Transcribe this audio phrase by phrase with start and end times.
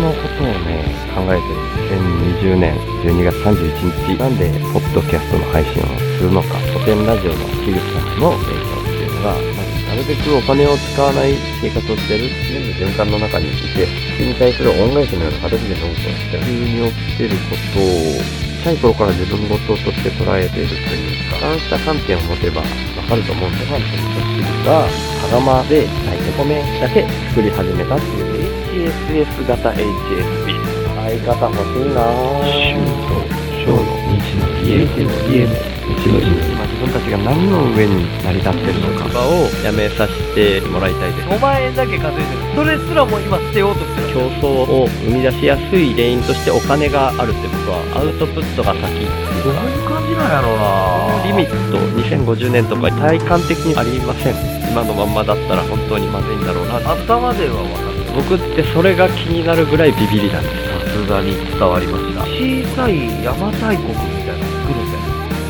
[0.00, 0.80] のことをね、
[1.12, 2.00] 考えてる
[2.40, 5.86] 2020年12月31日、なんで、ポッドキャストの配信を
[6.16, 13.86] するのか、古典ラジオの樋口さんの勉強っていうのが、なるべくお金を使わない生活をしてる全部循環の中にいて、
[14.16, 22.66] それに対する恩返しのような形でノートをして、急に起きてることを、小さい頃から自分事として捉えているというか、そうした観点を持てばわ
[23.08, 24.88] かると思うんで、ファンと味噌汁が、
[25.20, 28.39] 羽釜で炊いて米だけ作り始めたっていう
[28.70, 30.54] HSS 型 HSP。
[30.94, 32.06] 相方欲しいな。
[32.06, 32.46] ぁ。
[32.46, 33.18] 週と
[33.66, 33.82] 小の
[34.22, 35.42] 日の家の家。
[35.44, 39.10] のうちの家今自分たちが何の上に成り立ってるのか。
[39.26, 41.28] をやめさせてもらいたいです。
[41.28, 42.54] 5万円だけ稼いでる。
[42.54, 44.14] それすらも今捨てようとしてる。
[44.14, 48.80] 競争を生み出しやすい原因としてお金があるって僕はアウトプットが先。
[49.42, 51.26] どういう感じなんやろうな。
[51.26, 54.34] リミット2050年とか体感的にありません。
[54.70, 56.76] 今のまんまだったら本当にまずいんだろうな。
[56.78, 57.89] 頭では分かる
[58.28, 60.56] 僕ってそれが気になるぐらいビビりなんです。
[60.70, 62.28] さすがに伝わりました小
[62.76, 65.00] さい邪馬台国みたいなの作るんだよ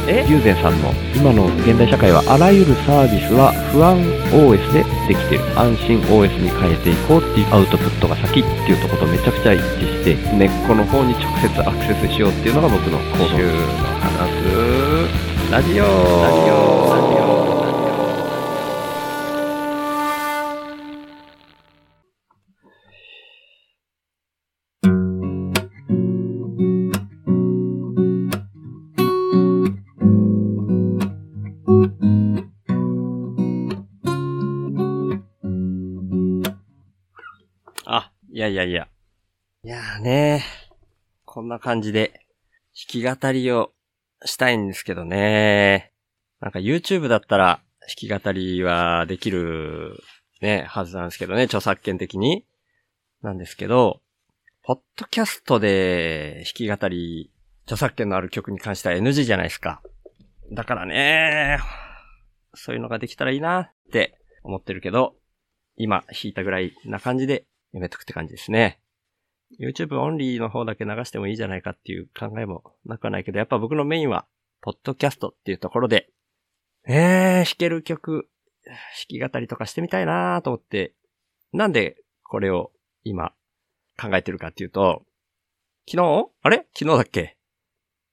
[0.09, 0.27] え？
[0.29, 3.99] 友禅さんの今の現代社会はあらゆるサービスは不安
[4.33, 5.45] OS でできてる。
[5.59, 13.39] 安心 OS に変えていこうっていうアウトプットが先っていうところとめちゃくちゃ一致して根っこの方に直接アクセスしようっていうのが僕の行動の
[14.01, 17.40] 話すラジオラジオラジオ
[38.41, 38.89] やいやいや。
[39.63, 40.43] いやーね
[41.25, 42.27] こんな感じで
[42.93, 43.73] 弾き語りを
[44.25, 45.93] したいんですけどね
[46.41, 50.03] なんか YouTube だったら弾き語りはできる
[50.41, 52.47] ね、はずなんですけどね、著作権的に。
[53.23, 54.01] なんですけど、
[54.63, 57.31] ポッドキャストで弾き語り、
[57.65, 59.83] 著作権のある曲に関しては NG じゃないですか。
[60.53, 61.61] だからね
[62.55, 65.15] そういうのができたらいいなって思ってるけど、
[65.77, 68.81] 今弾いたぐらいな感じでやめとくって感じですね。
[69.59, 74.27] YouTube オンリーの方だけ流してもいいじゃないかっていう考えもなくはないけど、やっぱ僕のメインは、
[74.61, 76.09] ポッドキャストっていうところで、
[76.87, 78.29] えー、弾ける曲、
[78.65, 78.77] 弾
[79.09, 80.95] き語りとかしてみたいなーと思って、
[81.53, 82.71] なんでこれを
[83.03, 83.33] 今
[84.01, 85.03] 考えてるかっていうと、
[85.89, 86.29] 昨日？
[86.43, 86.67] あれ？
[86.75, 87.37] 昨日だっけ？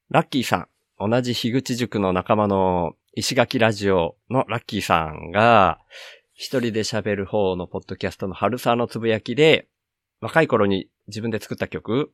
[0.10, 5.80] ラッキーさん、同じ樋口塾の仲間の石垣ラジオのラッキーさんが、
[6.40, 9.68] 一人で喋る方のポッドキャストの春沢のつぶやきで、
[10.22, 12.12] 若い頃に自分で作った曲、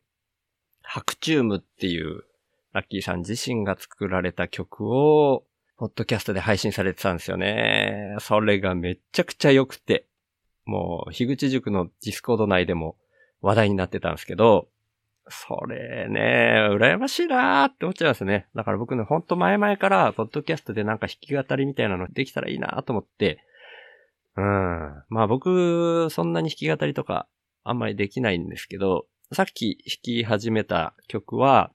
[0.82, 2.24] 白昼夢っていう、
[2.72, 5.44] ラッキーさん自身が作られた曲を、
[5.76, 8.16] ポッドキャストで配信されてたんですよね。
[8.22, 10.06] それがめちゃくちゃ良くて、
[10.64, 12.96] もう、樋口塾のディスコード内でも
[13.42, 14.70] 話題になってたんですけど、
[15.28, 18.48] それね、羨ましいなーって思っちゃいますね。
[18.56, 23.44] だから僕ね、ほんと前々から、ポッドキャストでなんか弾き語りみたいなのできたらいいなーと思って、
[24.36, 25.04] うん。
[25.10, 27.28] まあ僕、そんなに弾き語りとか
[27.64, 31.72] あんまりできないんですけど、さっき弾き始めた曲は、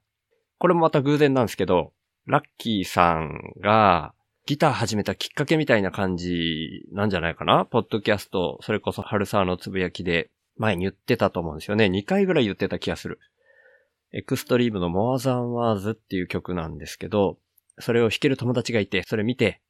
[0.58, 1.92] これもまた偶然なんですけど、
[2.26, 4.12] ラッキーさんが
[4.44, 7.64] ギター始めたきっかけみたいな感じなんじゃないかな？
[7.64, 11.86] ポッドキャスト、それこそ春沢のつぶやきで前に言ってたと思うんですよね。
[11.86, 13.18] 2回ぐらい言ってた気がする。
[14.12, 17.38] エクストリームの More Than Words っていう曲なんですけど、
[17.78, 19.60] それを弾ける友達がいて、それ見て、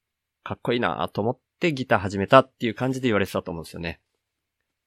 [0.45, 4.01] かっこいいなと思ってギター始めたっていう感じで言われてたと思うんですよね。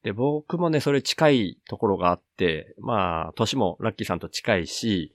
[0.04, 5.14] で、僕もね、それ近いところがあって、まあ、年もラッキーさんと近いし、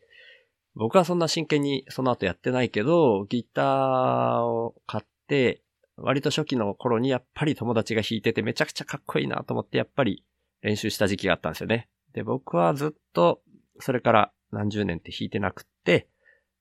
[0.74, 5.62] 僕はそんな真剣にその後やってないけど、ギターを買って、
[5.96, 10.22] 割と初期の頃にやっぱり友達が弾いててめちゃくちゃかっこいいなと思ってやっぱり
[10.60, 11.88] 練習した時期があったんですよね。
[12.12, 13.40] で、僕はずっと
[13.80, 16.08] それから何十年って弾いてなくって、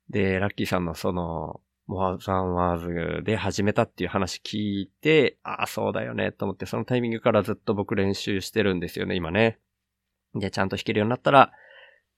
[0.10, 9.60] で、ラッキーさんのその、モアザンワーズで始めたっていう話聞いて、ああ、そうだよね、と思って、そのタイミングからずっと僕練習してるんですよね、今ね。
[10.34, 11.52] で、ちゃんと弾けるようになったら、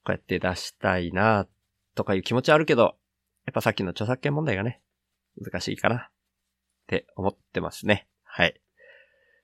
[0.04, 1.46] こうやって出したいな、
[1.94, 2.96] とかいう気持ちはあるけど、
[3.44, 4.80] やっぱさっきの著作権問題がね、
[5.40, 6.10] 難しいかな、っ
[6.86, 8.08] て思ってますね。
[8.24, 8.60] はい。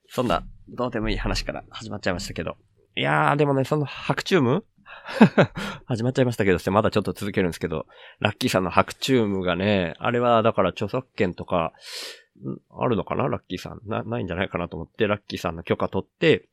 [0.08, 2.56] そんな、どうでもいい話から始まっちゃいましたけど。
[2.96, 4.64] いやー、でもね、その、ハクチューム
[5.86, 7.86] 始まっちゃいましたけど、まだちょっと続けるんですけど、
[8.20, 11.72] ラッキーさんのハクチュームがね、あれはだから著作権とか、
[12.70, 13.28] あるのかな？
[13.28, 13.80] ラッキーさん。
[13.86, 16.48] な、ないんじゃないかなと思って、ラッキーさんの許可取って、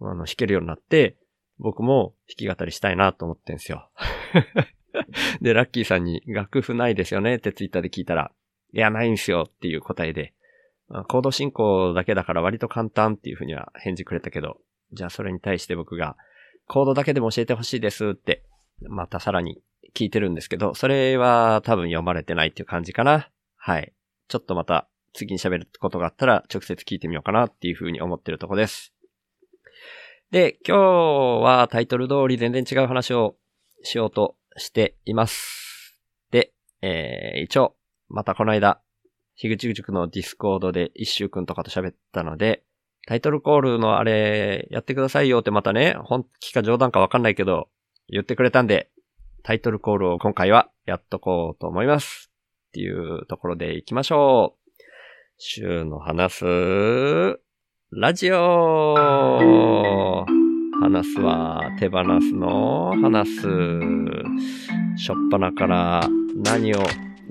[0.00, 1.16] あの、弾けるようになって、
[1.58, 3.90] 僕も弾き語りしたいなと思ってんすよ。
[5.42, 7.36] で、ラッキーさんに楽譜ないですよね？
[7.36, 8.30] ってツイッターで聞いたら、
[8.72, 10.32] いや、ないんすよっていう答えで、
[11.08, 14.58] コード進行だけだから割と簡単っていうふうには返事くれたけど、
[14.92, 16.16] じゃあそれに対して僕が、
[16.72, 18.44] コードだけでも教えてほしいですって、
[18.88, 19.60] またさらに
[19.92, 23.28] 聞いてるんですけど、それは多分読まれてないっていう感じかな。
[23.56, 23.92] はい。
[24.28, 28.94] ちょっとまた次に喋ることがあったら直接聞いてみようかなっていうふうに思ってるとこです。
[30.30, 30.80] で、今日
[31.42, 33.34] はタイトル通り全然違う話を
[33.82, 35.98] しようとしています。
[36.30, 36.52] で、
[36.82, 37.74] えー、一応、
[38.08, 38.80] またこの間、
[39.34, 42.62] 樋口塾のディスコードで一周くんとかと喋ったので、
[43.06, 47.68] タイトルコールのあれ、やってくださいよってまたね、本気か冗談かわかんないけど、
[48.08, 48.90] 言ってくれたんで、
[49.42, 52.30] タイトルコールを今回はやっとこうと思います。
[52.68, 54.82] っていうところで行きましょう。
[55.38, 56.44] シュウの放す、
[57.92, 58.94] ラジオ
[60.80, 63.42] 放すは手放すの放す。
[64.96, 66.06] しょっぱなから
[66.36, 66.78] 何を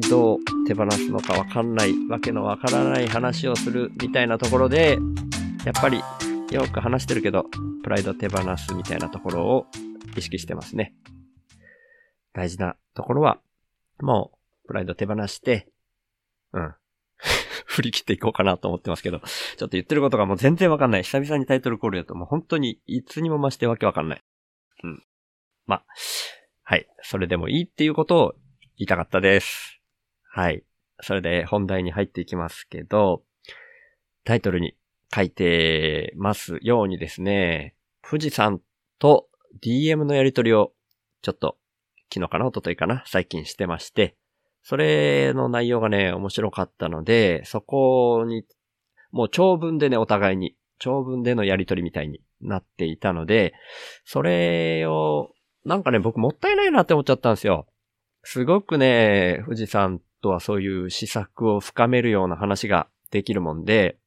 [0.10, 4.98] どう手放すのかわかんないわけのわからない話をするみたいなところで、
[5.66, 6.02] やっぱり
[6.52, 7.46] よく話してるけど、
[7.84, 9.66] プライド手放すみたいなところを
[10.16, 10.94] 意識してますね。
[12.34, 13.40] 大事なところは、
[14.02, 14.32] も
[14.64, 15.70] う、プライド手放して、
[16.54, 16.76] うん。
[17.66, 21.04] 振り切っていこうかなと思ってますけど、ちょっと言ってることがもう全然わかんない。
[21.04, 24.24] 久々にタイトルコールやともう本当にいつにも増してわけわかんない。
[24.84, 25.04] うん。
[25.66, 25.84] ま、
[26.64, 26.88] はい。
[27.02, 28.34] それでもいいっていうことを
[28.78, 29.82] 言いたかったです。
[30.32, 30.64] はい。
[31.02, 33.24] それで本題に入っていきますけど、
[34.24, 34.76] タイトルに
[35.14, 37.76] 書いてますようにですね、
[38.08, 38.62] 富士山
[39.00, 39.28] と
[39.64, 40.74] DM のやりとりを
[41.22, 41.58] ちょっと
[42.14, 44.16] 昨日かな一昨日かな最近してまして、
[44.64, 48.46] それの内容がね、面白かったので、そこに、
[49.12, 53.54] もう長文でね、お互いに、長文でのやりとりみたいになっていたので、
[54.06, 55.32] それを、
[55.66, 57.68] なんかね、僕もったいないなって思っちゃったんですよ。
[58.24, 63.98] すごくね、フジさんとはそういう思索を深めるような話ができるもんで、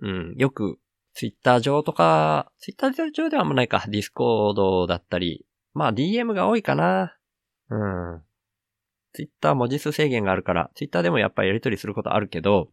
[0.00, 0.78] うん、よく、
[1.14, 5.44] ツイッター上とか、ツイッター上ではあんまないか、ディスコードだったり、
[5.74, 7.16] まあ DM が多いかな。
[7.68, 8.22] うん。
[9.12, 12.70] ツイッター文字数制限があるから、ツイッターでもやっぱりやり取りすることあるけど、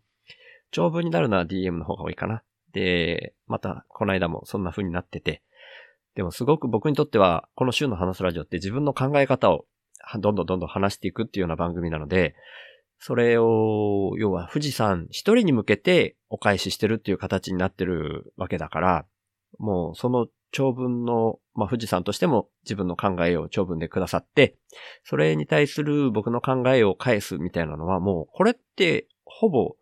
[0.71, 2.43] 長文になるのは DM の方が多いかな。
[2.73, 5.41] で、また、この間もそんな風になってて。
[6.15, 9.65] でもすごく僕にとっては、この週の話すラジオって自分の考え方を
[10.19, 12.35] どんどんどんどん話していくっていうような番組なので、
[12.99, 19.05] それを、要は富士山一人に向けてお返ししてるっていう形になってるわけだから、
[19.59, 24.55] もうその長文の、まあ富士山としても自分の考えを長文でくださって、
[25.03, 29.75] それに対する僕の考えを返すみたいなのはもう、これってほぼ、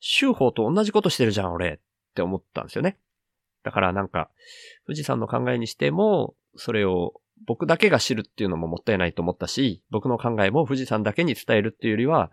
[0.00, 1.78] 修法と同じことしてるじゃん、俺っ
[2.14, 2.98] て思ったんですよね。
[3.64, 4.30] だからなんか、
[4.86, 12.30] 富士山の考えにしても、それを僕だけが知るっていうのももったいないと思ったし、僕の考えも富士山だけに伝えるっていうよりは、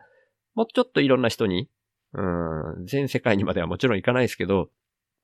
[0.56, 1.70] もうちょっといろんな人に、
[2.14, 4.70] うん、全世界にまではもちろんいかないですけど、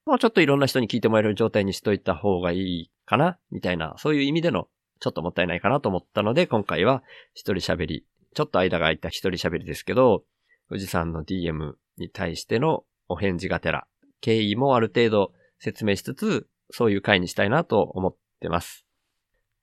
[0.05, 4.67] もうちょっといろんな人に聞いてもらえる状態にしといた方がいいかなみたいな、そういう意味での、
[4.99, 10.23] ちょっともったいないかなと思ったので、今回は一人喋り、ちょっと間が空いた一人喋りですけど、
[10.69, 13.87] 富士山の DM に対してのお返事がてら、
[14.21, 18.85] 経緯もある程度説明しつつ、そういう回にしたいなと思ってます。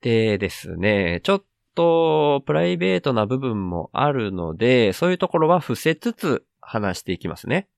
[0.01, 1.43] でですね、ちょっ
[1.79, 7.69] とプライベートな部分もあるので、そういうところは伏せつつ話していきますね。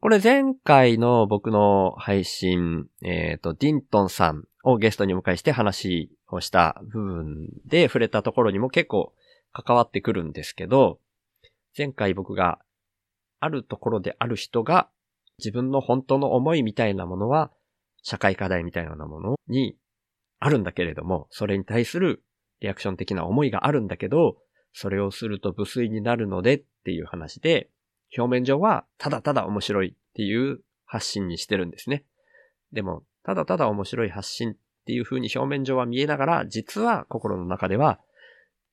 [0.00, 9.12] これ前回の僕の配信、えっ、と、ディントンさんをゲストにお迎えして話をした部分で触れたところにも結構
[9.52, 10.98] 関わってくるんですけど、
[11.76, 12.58] 前回僕が
[13.38, 14.88] あるところである人が
[15.38, 17.52] 自分の本当の思いみたいなものは
[18.02, 19.76] 社会課題みたいなものに
[20.40, 22.24] あるんだけれども、それに対する
[22.60, 24.36] リアクション的な思いがあるんだけど、
[24.72, 27.70] それをすると無粋になるのでっていう話で、
[28.16, 32.04] 表面上はただただ面白いっていう発信にしてるんですね。
[32.72, 38.00] でも、ただただ面白い発信っていう風に表面上は見えながら、実は心の中では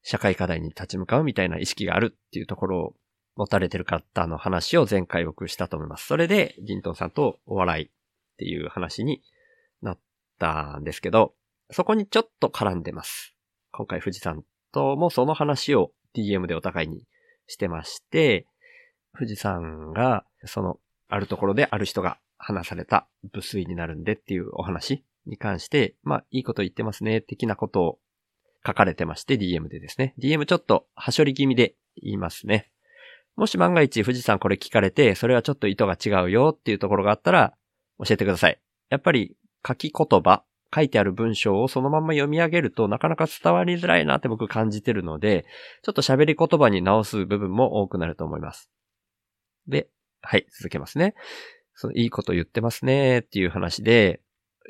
[0.01, 2.95] 社会課題に立ち向かうみたいな意識があるっていうところを
[3.35, 6.07] 持たれてる方の話を前回僕したと思います。
[6.07, 7.89] それで、ジントンさんとお笑いっ
[8.37, 9.21] ていう話に
[9.81, 9.99] なっ
[10.39, 11.33] たんですけど、
[11.71, 13.34] そこにちょっと絡んでます。
[13.77, 17.03] 今回富士山ともその話を DM でお互いに
[17.47, 18.47] してまして、
[19.13, 20.79] 富士山がその
[21.09, 27.99] あるところである人が話された無粋になるんでっていうお話に関して、まあいいこと言ってますね、的なことを
[28.65, 30.13] 書かれてまして、DM でですね。
[30.19, 32.71] DM ちょっとはしょり気味で言いますね。
[33.35, 37.53] もし万が一富士山これ聞かれて、それはちょっと意図が違うよっていうところがあったら、
[37.99, 38.59] 教えてください。
[38.89, 39.35] やっぱり
[39.67, 40.43] 書き言葉、
[40.75, 45.45] 書いてある文章をそのまま読み上げるとなかなか伝わりづらいなって僕感じてるので、
[45.83, 48.69] ちょっと喋り言葉に直す部分も多くなると思います。
[49.67, 49.87] で、
[50.21, 51.15] はい、続けますね。
[51.75, 54.21] そのいいこと言ってますねっていう話で、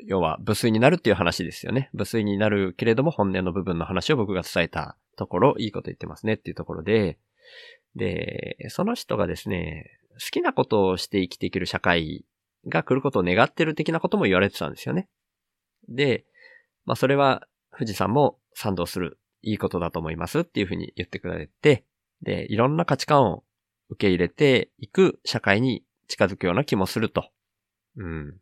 [0.04, 1.88] 要は、無粋になるっていう話ですよね。
[1.94, 7.18] 無粋になるけれども本音の部分の話を僕が伝えたところ、いいこと言ってますねっていうところで、
[7.94, 12.24] で、その人がですね、好きなことをして生きていける社会
[12.68, 15.08] が来ることを願ってる的なことも言われてたんですよね。
[15.88, 16.24] で、
[16.84, 21.84] まあそれは富士山も賛同する、いいことだと思いますっていうふうに言ってくれて、
[22.22, 23.44] で、いろんな価値観を
[23.90, 27.30] 受け入れていく社会に近づくような気もすると。
[27.96, 28.34] うん。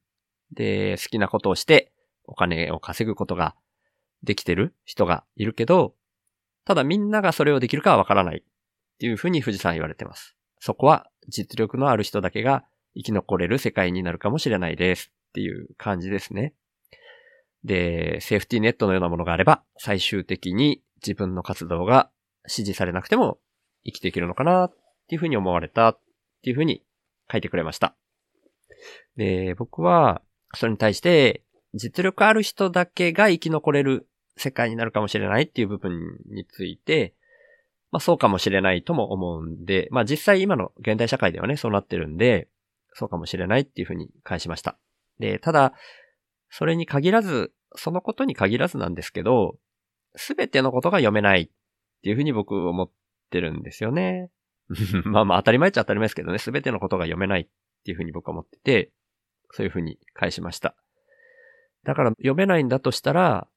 [0.52, 1.92] で、好きなことをして
[2.24, 3.54] お金を稼ぐことが
[4.22, 5.94] できてる人がいるけど、
[6.64, 10.34] ただみんながそれをできるかはわからないっていうふうに富士山言われてます。
[10.60, 12.64] そこは実力のある人だけが
[12.96, 16.54] 生き残れる世界になるかもしれないですっていう感じですね。
[17.64, 22.10] で、セーフティーネットのようなものがあれば、最終的に自分の活動が
[22.46, 23.38] 支持されなくても
[23.84, 24.74] 生きていけるのかなっ
[25.08, 25.98] ていうふうに思われたっ
[26.42, 26.82] ていうふうに
[27.30, 27.96] 書いてくれました。
[29.16, 30.22] で、僕は、
[30.54, 31.42] それに対して、
[31.74, 34.06] 実力ある人だけが生き残れる
[34.36, 37.14] 世界になるかもしれないっていう部分について、
[37.90, 42.48] まあそうかもしれないとも思うんで、まあ実際今の現代社会ではね、そうなってるんで、
[42.92, 44.76] そうかもしれないっていうふうに返しました。
[45.18, 45.74] で、ただ、
[46.56, 49.58] それに限らず、そのことに限らずなんですけど、
[50.14, 51.48] すべてのことが読めないっ
[52.04, 52.88] ていうふうに僕思っ
[53.30, 54.30] てるんですよね。
[55.04, 57.48] まあまあ当たり前っちゃ当たり前ですけどね、すべてのことが読めないっ
[57.82, 58.92] ていうふうに僕は思ってて、
[59.50, 60.76] そういうふうに返しました。
[61.82, 63.48] だから読めないんだとしたら、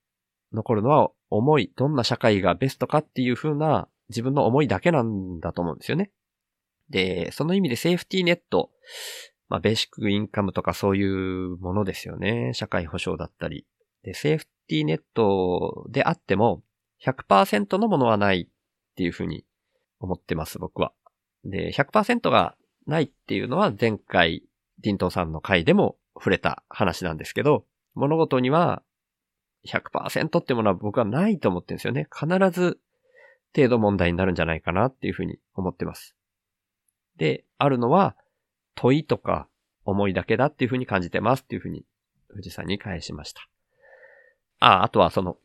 [0.52, 6.10] 残るのは思い、どんな社会がベストかっていうふうな自分の思いだけなんだと思うんですよね。
[6.90, 8.72] で、その意味でセーフティーネット、
[9.50, 12.54] まあベーシックインカムとかそういうものですよね。
[12.54, 13.66] 社会保障だったり。
[14.04, 16.64] で、セーフティーネットであっても
[17.04, 19.46] 100%のものはないっていうふうに
[20.00, 20.94] 思ってます、僕は。
[21.44, 24.44] で、100%がないっていうのは前回、
[24.80, 28.84] ディントンさんの回でも触れた話なんですけど、物事には
[29.66, 32.08] 100%ってものは僕はないと思ってるんですよね。
[32.14, 32.80] 必ず
[33.56, 36.16] 程度問題になるんじゃないかなっていうふうに思ってます。
[37.18, 38.16] で、あるのは
[38.78, 39.48] 問いとか
[39.84, 41.84] 思いだけだっていうふうに感じてますっていうふうに
[42.30, 43.42] 富士山に返しました。
[44.60, 45.38] あ、あとはその、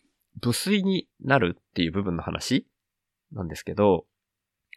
[0.45, 2.67] 無水になるっていう部分の話
[3.33, 4.07] なんですけど、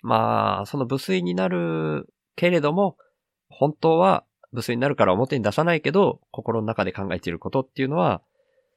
[0.01, 2.97] まあ、その無水になるけれども、
[3.49, 8.21] 本当は無水になるから表に出さないけど、心の中で考えていることっていうのは、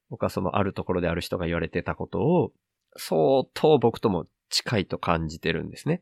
[0.09, 2.51] 僕はそのあるところである人が言われてたことを、
[2.97, 6.01] 相当僕とも近いと感じてるんですね。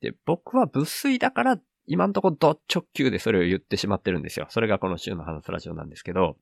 [0.00, 4.46] で、僕は無水だから、今んとこド直球でそれを言ってしまってるんですよ。
[4.50, 6.36] それがこの週の話すラジオなんですけど。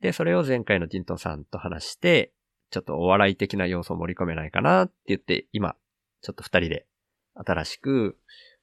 [0.00, 2.32] で、それを前回のジントンさんと話して、
[2.70, 5.76] ちょっとお笑い的な要素を盛り込めないかなって言って、今、
[6.22, 6.86] ちょっと二人で
[7.34, 8.16] 新しく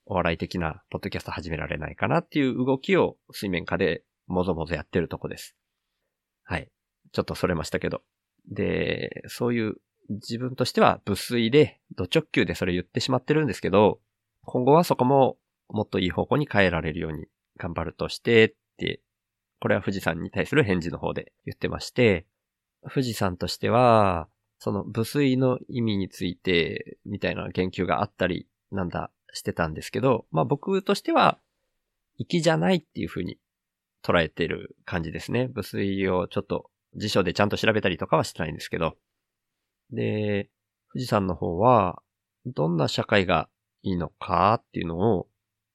[0.05, 5.55] お笑い的なポッドキャスト始められないかなっていう動きを水面下でもぞもぞやってるとこです。
[6.43, 6.69] はい。
[7.11, 8.01] ちょっとそれましたけど。
[8.47, 9.75] で、そういう
[10.09, 13.99] 自分としては無粋で、ド直球でそれ言ってしまってるんですけど、
[14.43, 15.37] 今後はそこも
[15.69, 19.01] もっといい方向に変えられるように頑張るとしてって、
[19.59, 22.25] これは富士山に対する返事の方で言ってまして、
[22.93, 24.27] 富士山としては、
[24.59, 31.39] その無粋の意味についてみたいな言及があったりなんだしてたんですけど、まあ僕としては、
[32.17, 33.37] 粋じゃないっていう風に
[34.03, 35.47] 捉えてる感じですね。
[35.47, 38.95] 物水をちょっと辞書でちゃんと調べたりとかはしてないんですけど。
[39.91, 40.49] で、
[40.93, 42.01] 富士山の方は、
[42.45, 43.49] どんな社会が
[43.81, 45.27] いいのかっていうのを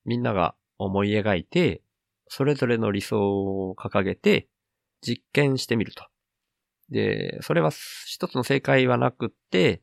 [0.05, 1.83] みんなが思い描いて、
[2.29, 4.49] それぞれの理想を掲げて
[5.03, 6.05] 実験してみると。
[6.91, 7.71] で、それは
[8.07, 9.83] 一つの正解はなくって、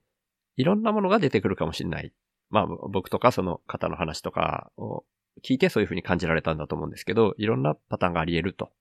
[0.56, 2.12] いろんなものが出てくるかもしれない
[2.50, 5.04] まあ僕とかその方の話とかを
[5.46, 8.72] 聞いてそういう風に感じられたんだと思うんですけど、いろんなパターンがあり得ると。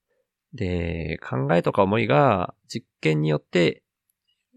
[0.53, 3.83] で、考えとか思いが実験によって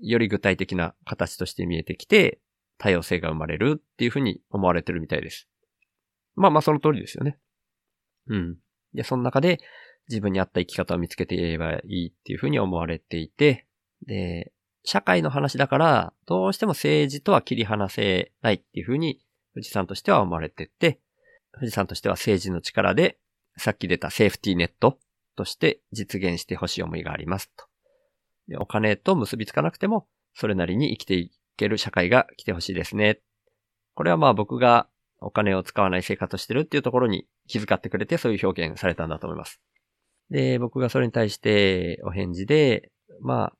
[0.00, 2.40] より具体的な形として見えてきて、
[2.78, 5.48] 多様性が生まれるっていう風に思われてるみたいです。
[6.40, 7.38] まあまあその通りですよね。
[8.28, 8.56] うん。
[8.94, 9.60] で、その中で
[10.08, 13.66] 自分に合った生き方を見つけていればいいっていう風に思われていて、
[14.06, 19.20] で、社会の話だから、どうしても政治とは切り離せないっていうふうに、
[19.52, 21.00] 富士山としては思われてて、
[21.52, 23.18] 富士山としては政治の力で、
[23.58, 24.98] さっき出たセーフティーネット
[25.36, 27.66] として実現してほしい思いがありますと。
[28.48, 33.20] でお金と結びつかなくても、それなりに生きていける社会が来てほしいですね。
[33.94, 34.88] これはまあ僕が
[35.20, 39.60] お金を使わない生活をしてるっていうところに気遣ってくれてそういう表現されたんだと思います。
[40.30, 43.52] で、僕がそれに対してお返事で、まあ、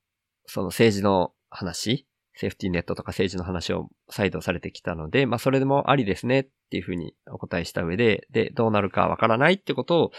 [0.47, 10.11] その政治の話、セーフティーネットとか政治の話を再度されてきたので、まあそれでもありですねっていうふうにお答えした上で、で、どうなるかわからないってことを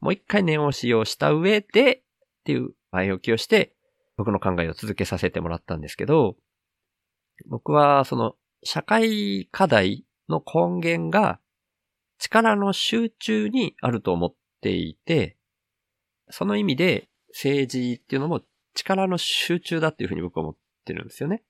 [0.00, 2.02] もう一回念を使用した上で、っ
[2.44, 3.74] ていう前置きをして、
[4.16, 6.36] 僕の考えを続けさせてもらったんですけど、
[7.46, 11.40] 僕はその社会課題の根源が
[12.18, 15.36] 力の集中にあると思っていて、
[16.30, 18.42] その意味で政治っていうのも
[18.74, 21.42] 力の集中だっていうふうに僕は思ってるんですよね。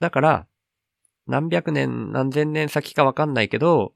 [0.00, 0.46] だから、
[1.26, 3.94] 何百年何千年先かわかんないけど、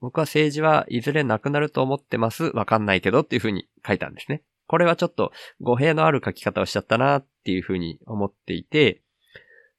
[0.00, 2.50] 僕は政治はいずれなくなると思ってます。
[2.54, 4.42] わかんないけどっていうふうに書いたんですね。
[4.66, 9.02] これはちょっと語弊のある書き方をしちゃったなっていうふうに思っていて、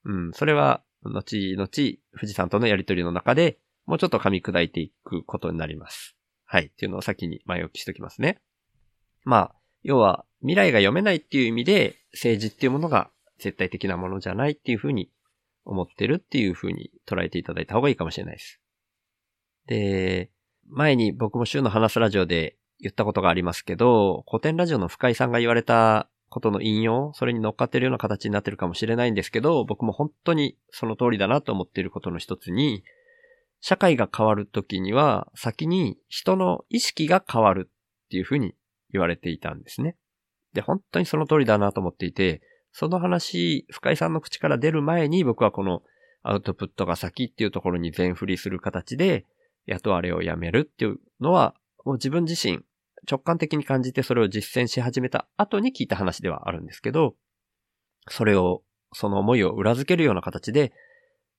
[0.05, 0.81] うん、それは
[1.11, 6.15] 後々富士山とのやりとりの中でもうちょっと噛み砕いていくことになります。
[6.45, 6.65] はい。
[6.67, 8.39] っていうのを先に前置きしておきますね。
[9.23, 13.09] まあ、要は未来が読めないっていう意味で政治っていうものが
[13.39, 15.11] 絶対的なものじゃないっていうふうに
[15.65, 18.61] 思ってるっていうふうに捉えていただいた方がいいかもしれないです。
[19.67, 20.31] で、
[20.67, 32.83] 前に僕も週の話すラジオで言ったことがありますけど、古典ラジオの深井さんが言われたことの引用、それに乗っかってるような形になってるかもしれないんですけど、僕も本当にその通りだなと思っていることの一つに、
[33.61, 38.53] 社会が変わるときには、先に人の意識が変わるっていうふうに
[38.91, 39.95] 言われていたんですね。
[40.51, 42.41] で、本当にその通りだなと思っていて、
[42.73, 45.83] その話、深井さんの口から出る前に僕はこの
[46.21, 49.25] アウトプットが先っていうところに全振りする形で
[49.67, 52.59] 雇われをやめるっていうのは、もう自分自身
[53.09, 57.15] 直感的に感じてそれを実践し始めた後に聞いた話ではあるんですけど、
[58.09, 60.73] それを、その思いを裏付けるような形で、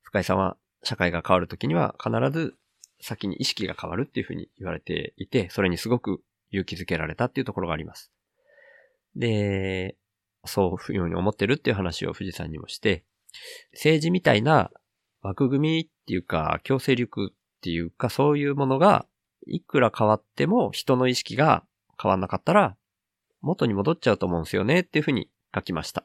[0.02, 2.54] 深井さんは社会が変わるときには必ず
[3.00, 8.12] 先に意識が変わるっていうふうに言われていて、それにすごく勇気づけられたっていうところがあります。
[9.14, 9.96] で、
[10.44, 13.04] そういうふうに思ってるっていう話を富士山にもして、
[13.72, 14.70] 政治みたいな
[15.22, 19.06] 枠組みっていうか、強制力っていうか、そういうものが、
[19.46, 21.64] いくら変わっても人の意識が
[22.00, 22.76] 変わんなかったら、
[23.40, 26.04] 元に戻っちゃうと思うんですよねっていうふうに書きました。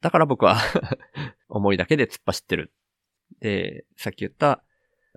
[0.00, 0.56] だから僕は
[1.48, 2.72] 思いだけで突っ走ってる。
[3.40, 4.62] で、さっき言った、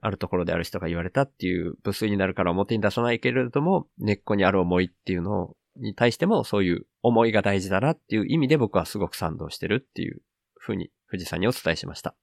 [0.03, 10.21] あるところである人が言われたっていう部数になるから表に出さないけれども、根っこにある思いっていうのに対してもそういう思いが大事だなっていう意味で僕はすごく賛同してるっていう
[10.55, 12.15] ふうに富士山にお伝えしました。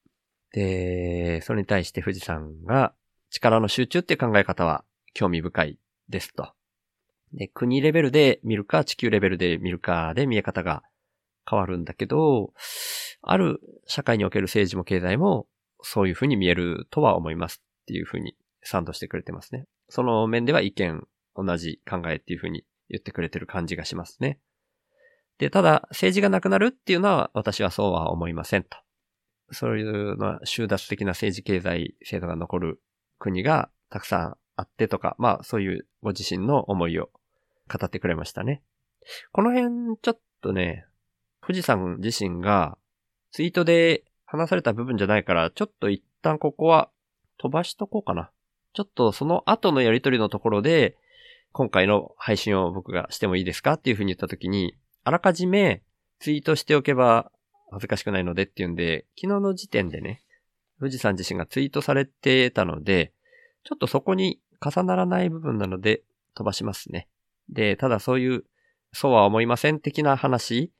[0.52, 2.94] で、それに対して富士山が
[3.30, 6.52] 力の集中っていう考え方は興味深いですと。
[7.32, 10.82] で、国レベルで見るか地球レベルで見るかで見え方が
[11.48, 12.52] 変わるんだけど、
[13.22, 15.46] ある社会における政治も経済も
[15.80, 19.66] そういうふうに見えるとは思いますっていうふうに賛同してくれてますね。
[19.88, 24.38] その面では意見同じ考えっていうふうに言ってくれてる感じがしますね。
[25.38, 28.76] で、ただ政治がなくなるっていうのは私はそうは思いませんと。
[29.50, 32.80] そういうのは収奪的な政治経済制度が残る
[33.18, 37.10] 国がたくさんあってとか、まあそういうご自身の思いを
[37.68, 38.62] 語ってくれましたね。
[39.32, 40.86] この辺ちょっとね、
[41.40, 42.76] 富士山自身が
[43.32, 46.90] ツイートで話された部分じゃないから、ちょっと一旦ここは
[47.38, 48.30] 飛ばしとこうかな。
[48.74, 50.96] ちょっとその後のやりとりのところで、
[51.52, 55.82] 今回の配信を僕がしてもいいですかっていうふうに言ったときに、あらかじめ
[56.20, 57.30] ツイートしておけば
[57.70, 60.22] 恥ずかしくないのでっていうんで、昨日の時点でね、
[60.78, 63.12] 富士山自身がツイートされてたので、
[63.64, 66.02] ちょっとそこに重ならない部分なので
[66.34, 67.08] 飛ばしますね。
[67.48, 68.44] で、ただそういう、
[68.92, 70.72] そうは思いません的な話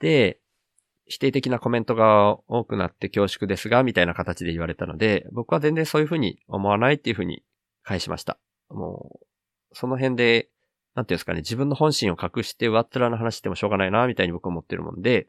[0.00, 0.40] で、
[1.06, 7.42] 否定的なコメントが多くなって恐縮ですが、みたいな形で言われたので、僕は全然そういうふうに思わないっていうふうに
[7.82, 8.38] 返しました。
[8.70, 9.26] もう、
[9.76, 10.48] その辺で、
[10.94, 15.28] なんていうんですかね、自分の本心を隠して上っ面の話してもしょうがないな、みたいに僕は思ってるもんで、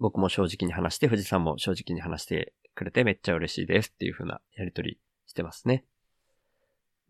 [0.00, 5.84] 僕も正直に話して、富士山も正直に話してくれてめっちゃ嬉しいですっていう風なやりとりしてますね。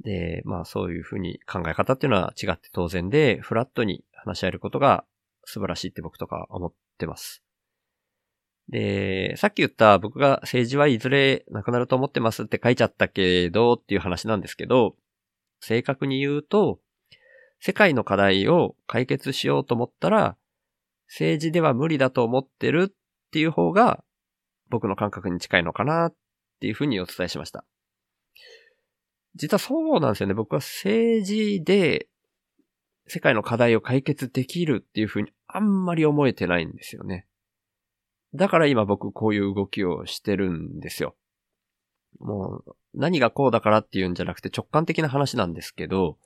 [0.00, 5.04] で、まあそういう風に考え方っていうのは違って当然で、フラットに話し合えることが
[5.44, 7.42] 素晴らしいって僕とか思ってます。
[8.68, 14.96] で、さっき言った僕が政治はいずれなくなると思ってますって書いちゃったけどっていう話なんですけど、
[15.60, 16.80] 正確に言うと、
[17.58, 20.36] 世界の課題を解決しようと思ったら、
[21.10, 22.94] 政治では無理だと思ってるっ
[23.32, 24.04] ていう方が
[24.70, 26.14] 僕の感覚に近いのかなっ
[26.60, 27.64] ていうふうにお伝えしました。
[29.34, 30.34] 実はそうなんですよね。
[30.34, 32.08] 僕は政治で
[33.08, 37.26] 世界の課題を解決できるっていうふうにあんまり思えてないんですよね。
[38.32, 41.16] だから今僕こういう動きをしてるんですよ。
[42.20, 46.18] もう何がこうだからっていうんじゃなくて直感的な話なんですけど、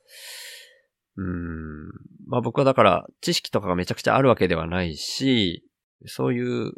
[1.17, 1.89] うん。
[2.27, 5.65] まあ僕はだから知識とかがめちゃくちゃあるわけではないし、
[6.07, 6.73] そういう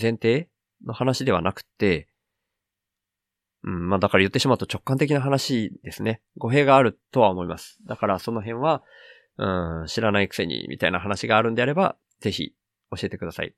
[0.00, 0.48] 前提
[0.86, 2.08] の話ではなくて、
[3.62, 6.22] うん、まあだから言ってしまうと直感的な話ですね。
[6.38, 7.78] 語弊があるとは思います。
[7.86, 8.82] だからその辺は、
[9.36, 12.54] うん、知らないくせに、みたいな話があるんであれば、ぜひ
[12.90, 13.54] 教えてください。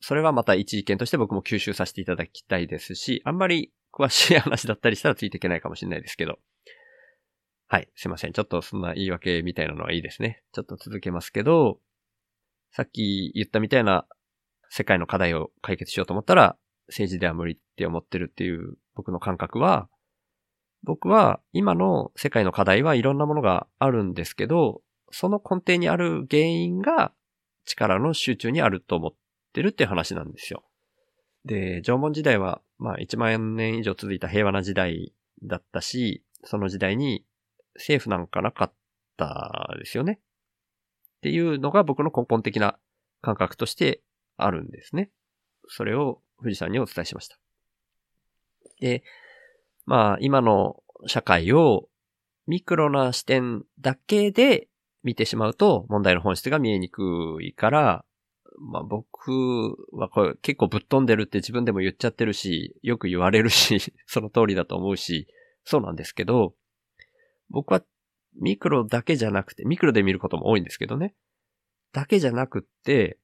[0.00, 6.38] それはまた一意見として僕も吸収させていただきたいですし、あんまり詳しい話だったりしたらついていけないかもしれないですけど。
[7.68, 8.32] はい、すいません。
[8.32, 10.42] ちょっとそんな言い訳みたいなのはいいですね。
[10.52, 11.80] ちょっと続けますけど、
[12.70, 14.06] さっき言ったみたいな
[14.70, 16.56] 世界の課題を解決しようと思ったら、
[16.88, 19.88] 政治では無理って思ってるっていう僕の感覚は、
[20.84, 27.12] 僕は今の世界の課題はいろんなものがあるんですけど、その根底にある原因が
[27.64, 29.14] 力の集中にあると思っ
[29.52, 30.62] てるっていう話なんですよ。
[31.44, 37.24] で、縄文時代は、まあ1万年以上続いた平和な時代だったし、その時代に
[37.76, 38.72] 政府なんかなかっ
[39.16, 40.20] たですよね。
[41.18, 42.78] っていうのが僕の根本的な
[43.22, 44.02] 感覚として
[44.36, 45.10] あるんですね。
[45.68, 47.38] それを富士山にお伝えしました。
[48.80, 49.02] で、
[49.84, 51.88] まあ今の社会を
[52.46, 54.68] ミクロな視点だけで
[55.02, 58.04] 見てしまうと問題の本質が見えにくいから、
[58.58, 65.28] まあ僕はこれ結構ぶっ飛んでるって自分でも言っちゃってるし、よく言われるし、 その通りだと思うし、
[65.64, 66.54] そうなんですけど、
[67.50, 67.82] 僕は
[68.40, 71.14] ミクロだけじゃなくて、ミクロで見ることも多いんですけどね。
[71.92, 73.18] だけじゃなくって、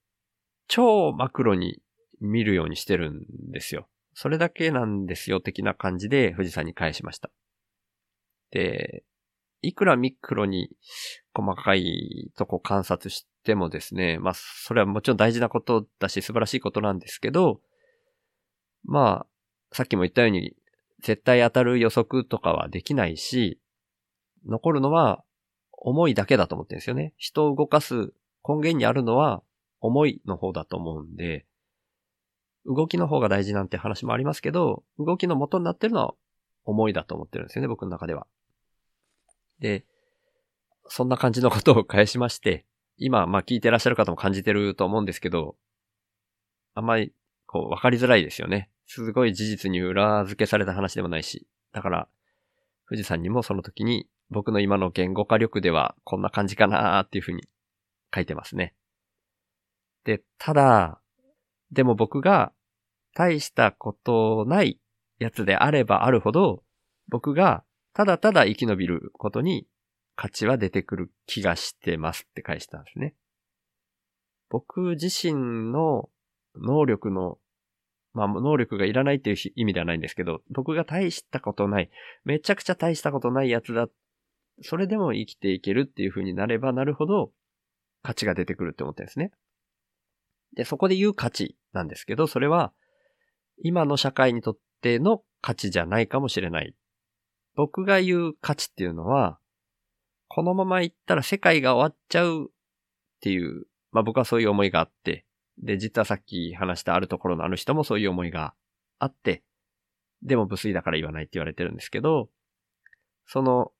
[0.68, 1.82] 超マクロに
[2.20, 3.88] 見るようにしてるんですよ。
[4.14, 7.30] それだけなんですよ、的な感じで富士山に返しました。
[8.50, 9.04] で、
[9.62, 10.70] いくらミクロに
[11.34, 17.60] 細かいとこ観察してもですね、まあ、それはもちろん大事なことだし素晴らしいことなんですけど、
[18.84, 19.26] ま
[19.70, 20.54] あ、さっきも言ったように、
[21.02, 23.60] 絶対当たる予測とかはできないし、
[24.46, 25.24] 残るのは
[25.72, 27.14] 思いだけだと思ってるんですよね。
[27.16, 28.12] 人を動かす
[28.46, 29.42] 根源にあるのは
[29.80, 31.46] 思いの方だと思うんで、
[32.64, 36.14] 動きの方が大事なんて話もありますけど、動きの元になってるのは
[36.64, 38.26] 思いだと思ってるんですよね、僕の中では。
[39.58, 39.84] で、
[40.86, 42.64] そんな感じのことを返しまして、
[42.96, 45.56] 今、まあ聞いてらっしゃる方も感じてると思うんですけど、
[46.74, 47.12] あんまり、
[47.46, 48.70] こう、わかりづらいですよね。
[48.86, 51.46] すごい事実に裏付けされた話でもないし。
[51.72, 52.08] だから、
[52.88, 57.48] 富士山にもその時に、僕の今の言語化力ではこんな感じかなーっていうふうに
[58.14, 58.74] 書いてますね。
[60.04, 61.00] で、ただ、
[61.70, 62.52] でも僕が
[63.14, 64.80] 大したことない
[65.18, 66.64] やつであればあるほど、
[67.08, 67.64] 僕が
[67.94, 69.66] ただただ生き延びることに
[70.16, 73.14] 価値は出てくる気がしてますって返したんですね。
[74.48, 76.08] 僕自身の
[76.56, 77.38] 能力の、
[78.12, 81.90] まあ能力がいらないっていう意味ではないんですけど、僕が大したことない、
[82.24, 83.90] めちゃくちゃ大したことないやつだっ、
[84.62, 87.32] それでも生きていけるっていう風になればなるほど
[88.02, 89.32] 価値が出てくるって思ってるんですね。
[90.54, 92.72] で、そこで言う価値なんですけど、それは
[93.62, 96.74] 今の社会にとっての価値じゃないかもしれない。
[97.54, 99.38] 僕が言う価値っていうのは、
[100.28, 102.48] このまま行ったら世界が終わっちゃうっ
[103.20, 105.26] ていう、まあ僕はそういう思いがあって、
[105.58, 108.54] で、実はさっき話したあるところのあの人もそういう思いが
[108.98, 109.42] あって、
[110.22, 112.30] でも無粋だから言わないって言われてるんですけど、
[113.26, 113.72] その、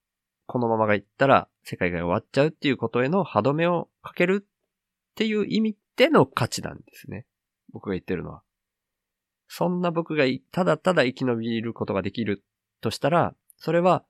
[0.52, 7.24] このままが行ったら世界が終わっちゃうっていうことへの歯止めをかけるっていう意味での価値なんですね。
[7.72, 8.42] 僕が言ってるのは。
[9.48, 12.44] そんな僕がただただ生き延びることができる
[12.82, 14.04] としたら、それは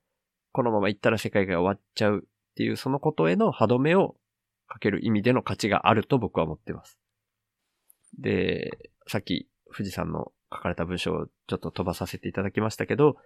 [0.50, 4.16] このまま行ったら世界が終わっちゃうっていうそのことへの歯止めを
[4.66, 6.98] かける意味での価値があると僕は思ってます。
[8.18, 13.16] で、さっき富士山の書かれた文章をちょっと飛ばさせていただきましたけど、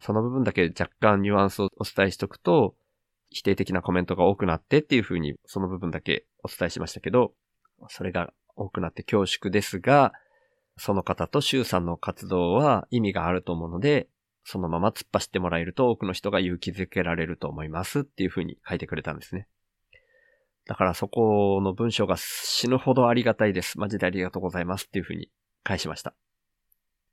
[0.00, 2.74] その部分だけ若干ニュアンスをお伝えしとくと、
[3.30, 7.32] 否定的なコメントが多くなってっていう風にその部分だけお伝えしましたけど、
[7.88, 10.12] それが多くなって恐縮ですが、
[10.78, 14.08] その方と周さんの活動は意味があると思うので、
[14.44, 19.48] そのまま突っ走ってもらえると多くの人が勇気づけられると思いますっていう風に書いてくれたんですね。
[20.66, 23.78] だからそこの文章が死ぬほどありがたいです。
[23.78, 25.30] マジでありがとうございますっていう風に
[25.62, 26.14] 返しました。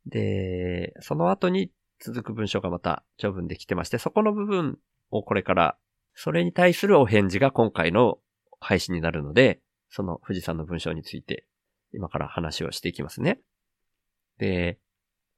[0.06, 1.72] で、その後に
[2.04, 4.78] 続く文章がまた長文できてまして、そこの部分
[5.10, 5.78] をこれから、
[6.16, 8.20] それに対するお返事が今回の
[8.60, 11.46] 配信になるので、その富士山の文章について
[11.94, 13.40] 今から話をしていきますね。
[14.38, 14.80] で、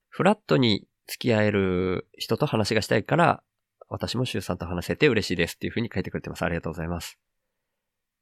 [0.09, 3.43] フラットに付き合える人と話がしたいから、
[3.87, 6.43] 私も周さんと話せて嬉しいですっていう風に書いてくれてます。
[6.43, 7.19] ありがとうございます。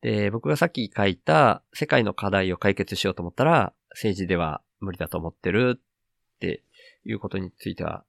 [0.01, 6.63] で、僕がさっき書いた世界の課題を解決しようと思ったら、政治では無理だと思ってるって
[7.05, 8.03] いうことについては、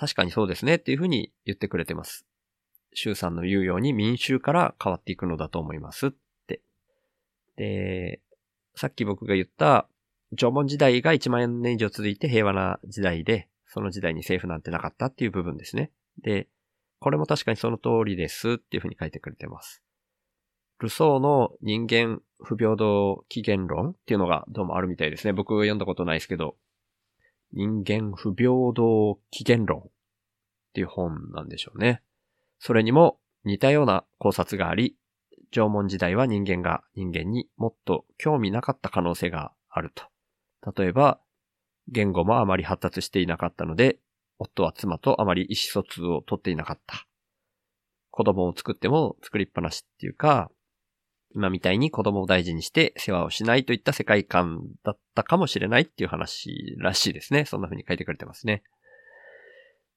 [0.00, 2.24] 確かにそうですねっていう風に言ってくれてます。
[2.94, 6.10] 周さんの言うように民衆から変わっていくのだと思いますっ
[6.46, 6.62] て。
[7.56, 8.22] で、
[8.74, 9.86] さっき僕が言った
[10.34, 15.90] 縄文時代が1万年以上続いて平和な時代で、その時代に政府なんてなかったっていう部分ですね。
[16.22, 16.48] で、
[16.98, 19.82] これも確かにその通りですっていうふうに書いてくれてます。
[20.78, 25.34] ルソーの人間不平等起源論っていうのがどうもあるみたいですね。
[25.34, 26.56] 僕読んだことないですけど、
[27.52, 29.82] 人間不平等起源論っ
[30.74, 32.02] ていう本なんでしょうね。
[32.58, 34.96] それにも似たような考察があり、
[35.50, 40.04] 縄文時代は人間が人間にもっと興味なかった可能性があると。
[40.76, 41.20] 例えば、
[41.88, 43.98] 言語もあまり発達していなかったので、
[44.38, 47.06] 夫は妻とあまり意思疎通をとっていなかった。
[48.10, 50.50] 子供を作っても作りっぱなしっていうか、
[51.34, 57.44] 今みたいに子供を大事にして世話をしないといった世界観だったかもしれないっていう話らしいですね。
[57.44, 58.62] そんな風に書いてくれてますね。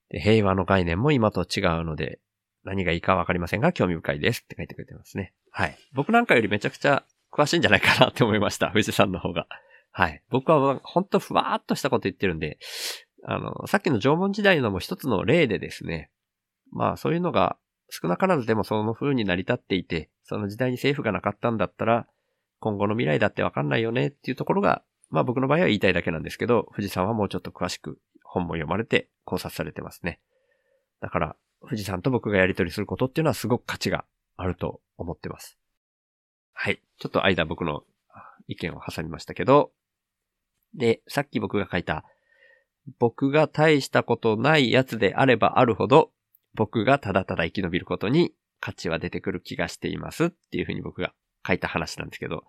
[0.10, 2.19] で平和の概念も今と違うので、
[2.63, 5.34] 何がいいかわかりませんが興味深いですって書いてくれてますね。
[5.52, 5.78] はい。
[5.93, 8.69] 僕なんかよりめちゃくちゃ詳しいんじゃないかなって思いました。
[8.69, 9.48] 富士山の方が。
[9.91, 10.22] はい。
[10.30, 12.58] 僕はほんとふわーっとしたこと言ってるんで、
[13.26, 16.10] あの、さっきの縄文時代のも一つの例でですね、
[16.72, 17.58] まあそういうのが
[17.89, 22.08] 少なからずでもその風に成り立っていて、その時代に政府がなかったんだったら、
[22.60, 30.20] 今後の未来だってわかんないよねっていうところが、まあ僕の場合は言いたいだけなんですけど、富士山はもうちょっと詳しく本も読まれて考察されてますね。
[31.02, 34.06] だから、富士山と僕がやり取りすることっていうのはすごく価値が
[34.38, 35.58] あると思ってます。
[36.54, 36.82] はい。
[36.98, 37.84] ちょっと間僕の
[38.48, 39.72] 意見を挟みましたけど、
[40.74, 42.04] で、さっき僕が書いた、
[43.00, 46.12] 僕が大したことないやつであればあるほど、
[46.54, 51.12] 僕がただただ生き延びることに価値は出てくる気がしていますっていうふうに僕が
[51.45, 52.45] 書いた話なんですけど、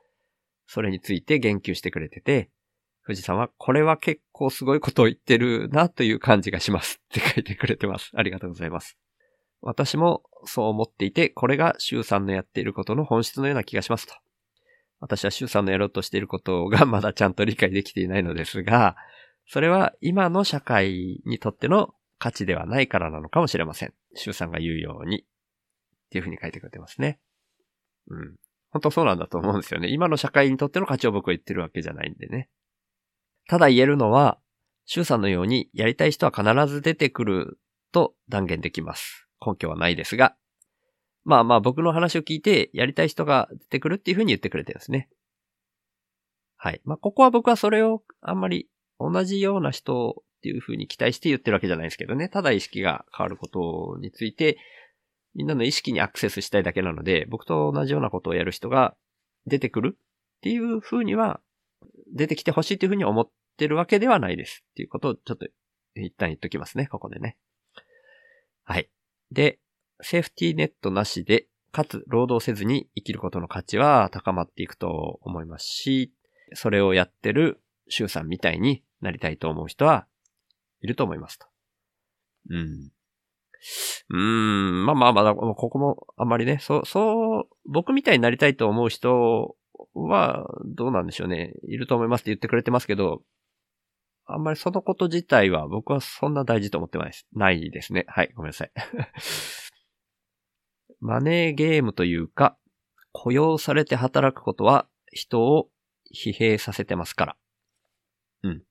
[0.68, 2.50] それについて言及してくれてて、
[3.04, 8.12] 富士山はこれは結構すごいことを言ってるなという感じがしますって書いてくれてます。
[8.14, 8.96] ありがとうございます。
[9.60, 14.14] 私もそう思っていて、これが周さんのやっていることの本質のような気がしますと。
[15.00, 18.94] 私は周さんのやろうとしていることが まだちゃんと理解できていないのですが、
[19.48, 23.94] それは今の社会にとっての価値ではないからなのかもしれません。
[24.14, 25.26] 周さんが言うように。
[26.14, 27.18] っていうふうに書いてくれてますね。
[28.08, 28.36] うん。
[28.70, 29.88] 本当そうなんだと思うんですよね。
[29.88, 32.48] 今の社会にとっての価値を僕は言ってるわけじゃないんでね。
[33.48, 34.38] ただ言えるのは、
[34.86, 37.58] 周さんのようにやりたい人は必ず出てくる
[37.90, 39.28] と断言できます。
[39.44, 40.36] 根拠はないですが。
[41.24, 45.08] まあまあ僕の話を聞いてやりたい人が出てくるっていうふうに言ってくれてるんですね。
[46.56, 46.80] はい。
[46.84, 48.68] まあここは僕はそれをあんまり
[49.00, 52.28] 同じような人っていうふうに期待して言ってるわけじゃないですけどね。
[52.28, 54.58] ただ意識が変わることについて、
[55.34, 58.96] みんなの意識にアクセスしたいだけなので、僕と同じようなことをやる人が
[59.46, 60.00] 出てくるっ
[60.40, 61.40] ていうふうには、
[62.14, 65.46] 出てきてほしいっていうふうに思ってるわけではないですっていうことをちょっと
[65.94, 67.36] 一旦言っときますね、ここでね。
[68.64, 68.88] はい。
[69.30, 69.58] で、
[70.00, 76.12] セーフティーネットなしで、かつ労働せずに生きることの価値は高まっていくと思いますし、
[76.52, 80.06] それをやってるシュウさんみたいになりたいと思う人は
[80.80, 81.46] いると思いますと。
[82.50, 82.90] うん。
[84.10, 89.56] うん、まあまあまあ、ここもあんまりね、そう、そう、僕みたいになりたいと思う人
[89.94, 91.54] は、どうなんでしょうね。
[91.68, 93.22] いると思いますって言ってくれてますけど、
[94.26, 97.26] あんまりそのこと自体は僕はそんな大事と思ってないです。
[97.34, 98.06] ないですね。
[98.08, 98.72] はい、ごめんなさい。
[101.00, 102.56] マネーゲームというか、
[103.12, 105.68] 雇用されて働くことは人を
[106.14, 107.36] 疲弊させてますから。
[108.42, 108.62] うん。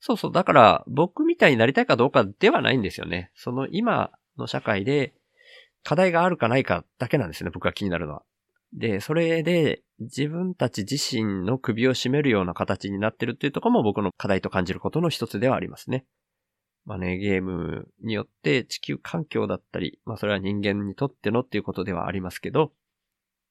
[0.00, 0.32] そうそう。
[0.32, 3.30] だから、僕みたいになりたいかどうかではないんですよね。
[3.34, 5.14] その今の社会で
[5.84, 7.50] 課題があるかないかだけなんですね。
[7.52, 8.22] 僕が気になるのは。
[8.72, 16.06] で、それで自分たち自身の首を絞めるような形になってるっていうとこも僕の課題と感じることの一つではありますね。
[16.86, 22.72] マネーゲームによって地球環境だったり、まあそれは人間にとってのっていうことではありますけど、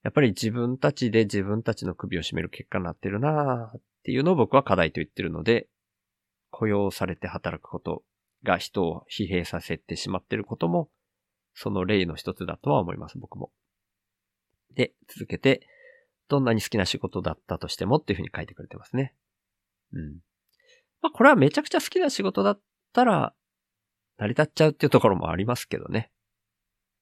[0.04, 5.68] やっぱり自分たちで自分たちの首を絞める結果になってるなっていうのを僕は課題と言ってるので、
[6.52, 8.04] 雇用されて働くこと
[8.44, 10.90] が人を疲弊させてしまっていることも、
[11.54, 13.52] その例の一つだとは思います、僕も。
[14.76, 15.68] で、続けて、
[16.28, 19.16] どんなに好きな仕事だったとしてもっていうふうに書いてくれてますね。
[19.94, 20.20] うん。
[21.02, 22.62] まあ、これはめちゃくちゃ好きな仕事だっ
[22.94, 23.34] たら、
[24.18, 26.12] 成り立っちゃうっていうところもありますけどね。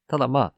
[0.08, 0.54] ただまあ、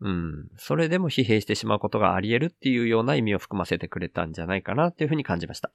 [0.00, 5.72] うん、それでも疲弊してしまうことがあり得るっていうような意味を含ませてくれたんじゃないかなっていうふうに感じました。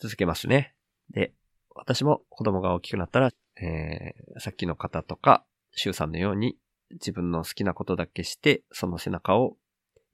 [0.00, 0.74] 続けますね。
[1.10, 1.32] で、
[1.74, 6.56] 私も子供が大きくなったら、えー、さっきの方とか、シュウさんのように
[6.92, 9.56] 自分の好きなことだけして、その背中を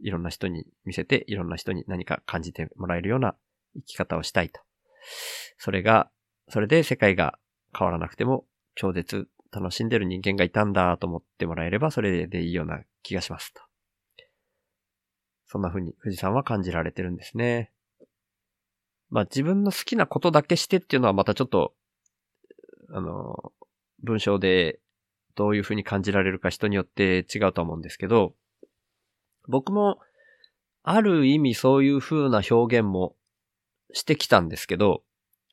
[0.00, 3.34] いろんな人に見せて、いろんな人に何か感じてもらえるような
[3.76, 4.60] 生き方をしたいと。
[5.58, 6.10] それが、
[6.48, 7.38] それで世界が
[7.76, 8.44] 変わらなくても、
[8.74, 13.62] 超絶楽しんでる人間がいたんだと思ってもらえれば、それでいいような気がしますと。
[15.46, 17.70] そんな風に富士山は感じられてるんですね。
[19.10, 21.74] まあ自分の好きなことだけしてっていうのはまたちょっと、
[22.90, 23.52] あの、
[24.02, 24.80] 文章で
[25.34, 28.34] どういう風に感じられるか人によって違うと思うんですけど、
[29.48, 30.00] 僕も、
[30.82, 33.16] ある意味そういう風な表現も
[33.92, 35.02] してきたんですけど、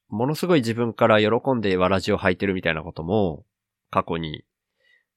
[0.09, 3.45] ものすごい自分から喜んでわらじを履いてるみたいなことも、
[3.89, 4.43] 過去に、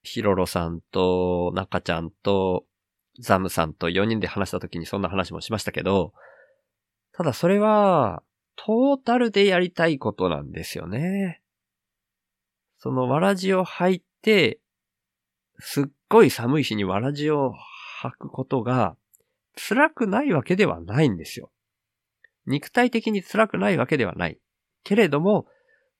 [0.01, 2.65] ヒロロさんと、中ちゃんと、
[3.19, 6.13] ザムさんと4人で話した時にそんな話もしましたけど、
[7.13, 8.23] ただそれは、
[8.57, 11.41] トータルでやりたいことなんですよね。
[12.79, 14.59] そのわらじを履いて、
[15.59, 17.53] すっごい寒い日にわらじを
[18.03, 18.97] 履くことが
[19.55, 21.51] 辛くないわけではないんですよ。
[22.45, 24.39] 肉体的に辛くないわけではない。
[24.83, 25.47] けれども、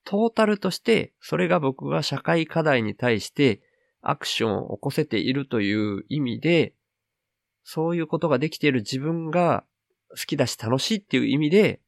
[0.03, 3.61] トータルとしてそれが僕が社会課題に対して
[4.01, 6.73] アクションを起こせているという意味で、
[7.63, 9.65] そういうことができている自分が
[10.09, 11.81] 好きだし楽しいっていう意味で、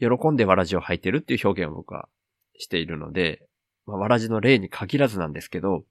[0.00, 2.08] 喜んでわらじを履いてるっていう表現を僕は
[2.58, 3.46] しているので、
[3.86, 5.84] まあ、わらじの例に限らずなんですけど、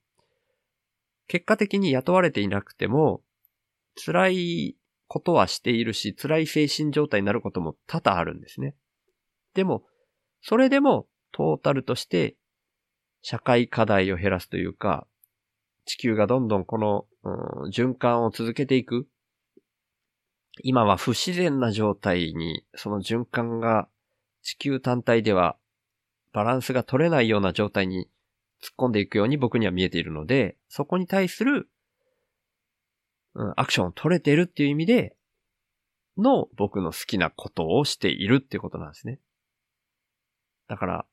[1.27, 3.21] 結果的に雇われていなくても、
[4.03, 4.75] 辛い
[5.07, 8.75] ことはしているし、辛い精神状態になることも多々あるんですね。
[9.53, 9.83] でも、
[10.41, 12.35] それでもトータルとして
[13.21, 15.05] 社会課題を減らすというか、
[15.85, 19.07] 地球がどんどんこの、うん、循環を続けていく。
[20.61, 23.87] 今は不自然な状態に、その循環が
[24.41, 25.58] 地球単体では
[26.34, 28.10] バランスが取れないような状態に
[28.62, 31.69] 突っ込んでいくように僕には見えているので、そこに対する、
[33.36, 35.15] うん、アクションを取れているっていう意味で
[36.17, 39.19] の僕の好きなことをしているっていうことなんですね。
[40.67, 41.06] だから、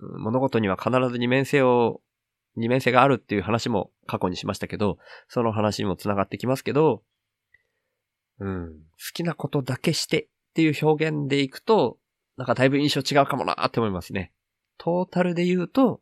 [0.00, 2.00] 物事には必ず二面性を、
[2.56, 7.04] 二面性があるっていう話も過去にしましたけど、その話にも繋がってきますけど、
[8.40, 8.78] うん、好
[9.12, 11.98] きなことだけしてっていう表現でいくと、
[12.40, 14.32] なんかだいぶ印象違うかもなって思いますね。
[14.78, 16.00] トータルで言うと、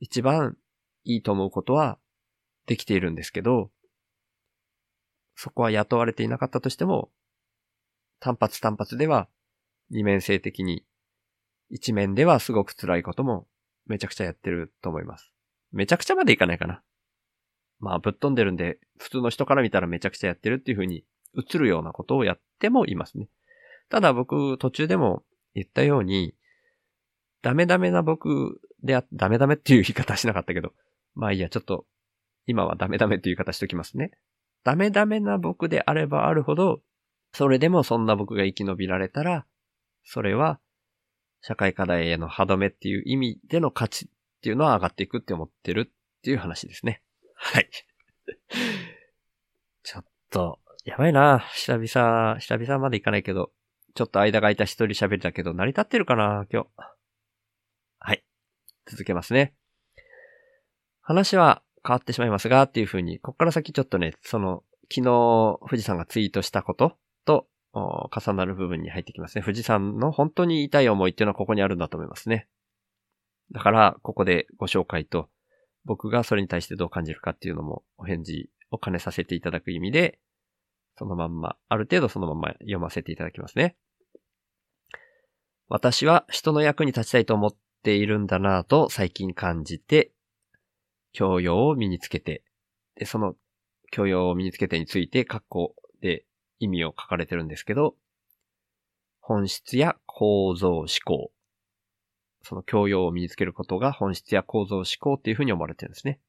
[0.00, 0.58] 一番
[1.04, 1.98] いいと思うことは
[2.66, 3.70] できているんですけど、
[5.34, 7.10] そこは雇われていなかったとしても、
[8.20, 9.30] 単発単発では
[9.88, 10.84] 二面性的に、
[11.70, 13.46] 一面ではすごく辛いことも
[13.86, 15.32] めちゃくちゃやってると思います。
[15.72, 16.82] めちゃくちゃまでいかないかな。
[17.80, 23.30] まあぶっ飛んでるんで、普通の人から見たらめちゃくちゃやってるっていう風に映るようなことをやってもいますね。
[23.88, 25.22] ただ僕途中でも
[25.56, 26.34] 言ったように、
[27.42, 30.72] ダメダメな僕であ、ダメダメっていう言い方しなかったけど、
[31.14, 31.86] まあいいや、ちょっと、
[32.46, 34.12] 今はダメダメっていう言い方しときますね。
[34.64, 36.80] ダメダメな僕であればあるほど、
[37.32, 39.46] それでもそんな僕が生き延びられたら、
[40.04, 40.60] それは、
[41.40, 44.08] 社会課題への歯止めっていう意味での価値っ
[44.42, 47.02] ていうのは上がっていくって思ってるっていう話ですね。
[47.34, 47.70] はい。
[49.82, 51.38] ちょっと、やばいな。
[51.38, 53.52] 久々、久々までいかないけど、
[53.96, 56.68] ちょっと間が空いた一人喋りだけど、成り立ってるかな、今日。
[57.98, 58.22] はい。
[58.84, 59.54] 続けますね。
[61.00, 69.42] 話は変わってしまいますが、っていう風に、こっから先ちょっとね、その、昨日、富士山がツイートしたことと、重なる部分に入ってきますね。
[69.42, 72.48] 富士山の本当に痛い思いっていうのはここにあるんだと思いますね。
[73.52, 75.30] だから、ここでご紹介と、
[75.86, 80.18] 僕がそれに対してどう感じるかっていうのもお返事を兼ねさせていただく意味で、
[80.98, 83.76] そのまんま、ある程度そのまま読ませていただきますね。
[85.68, 90.12] 私は人の役に立ちたいと思っているんだなぁと最近感じて、
[91.12, 92.44] 教養を身につけて、
[92.94, 93.34] で、その
[93.90, 96.24] 教養を身につけてについて、括弧で
[96.60, 97.96] 意味を書かれてるんですけど、
[99.20, 101.32] 本質や構造思考。
[102.42, 106.20] その教養を身につけることが本質や構造思考っていうふうに思われてるんですね。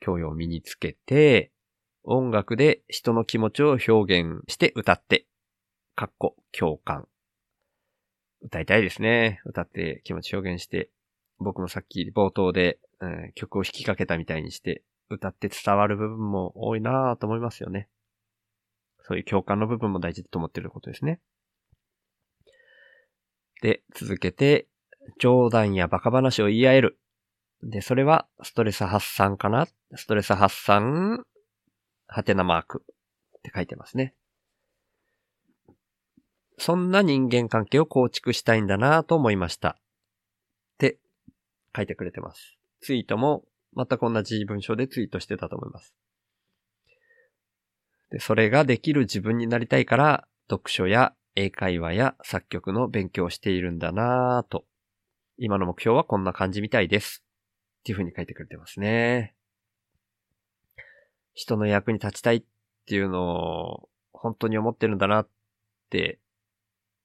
[0.00, 1.52] 教養を身につけて、
[2.02, 5.26] 音楽で人の気持ちを表現して歌って、
[5.96, 7.08] かっこ共感。
[8.42, 9.40] 歌いたいですね。
[9.44, 10.90] 歌って気持ち表現して、
[11.38, 17.88] 僕もさっき冒頭で、うん、曲を弾きかけたみたいにして、歌って伝わる部分も多いなぁと思いますよね。
[19.00, 21.20] そういう共感の部分も大事だと思ってることですね。
[23.62, 24.66] で、続けて、
[25.20, 26.98] 冗談やバカ話を言い合える。
[27.62, 29.66] で、それはストレス発散かな？
[29.94, 31.24] ストレス発散、
[32.08, 32.82] はてなマーク
[33.38, 34.14] って書いてますね。
[36.58, 39.70] そんな人間関係を構築したいんだなと思いました。
[39.70, 39.74] っ
[40.78, 40.98] て
[41.74, 42.56] 書いてくれてます。
[42.80, 43.44] ツイートも
[43.76, 45.94] 全く同じ文章でツイートしてたと思います。
[48.10, 54.64] で、それができる自分になりたいから、読書や英会話や作曲の勉強をしているんだなぁと。
[55.38, 57.22] 今の目標はこんな感じみたいです。
[57.80, 59.34] っていう風に書いてくれてますね。
[61.34, 62.44] 人の役に立ちたいっ
[62.86, 65.28] ていうのを本当に思ってるんだなっ
[65.90, 66.18] て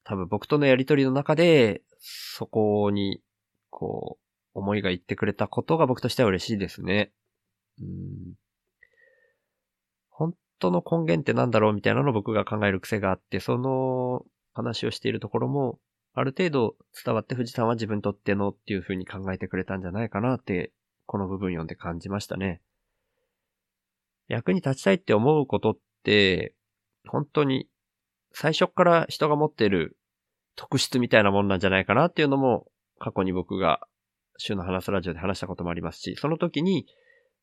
[0.03, 3.21] 多分僕とのやりとりの中で、そこに、
[3.69, 4.17] こ
[4.55, 7.11] う、思いが言ってくれたことが僕としては嬉しいですね。
[7.79, 8.35] うん。
[10.61, 14.23] 当の根源ってなんだろうみたいなのを僕が考える癖があって、その
[14.53, 15.79] 話をしているところも、
[16.13, 20.71] ある程度伝わって富士山は自分にとってのっていう風に考えてくれたんじゃないかなって、
[21.05, 22.61] この部分読んで感じましたね。
[24.27, 26.53] 役に立ちたいって思うことって、
[27.07, 27.67] 本当に
[28.33, 29.97] 最初から人が持っている
[30.55, 32.67] 特質みたいなもんなんじゃないかなっていうのも、
[32.99, 33.81] 過去に僕が
[34.37, 36.85] 週の話すラジオで話したこともありますし、その時に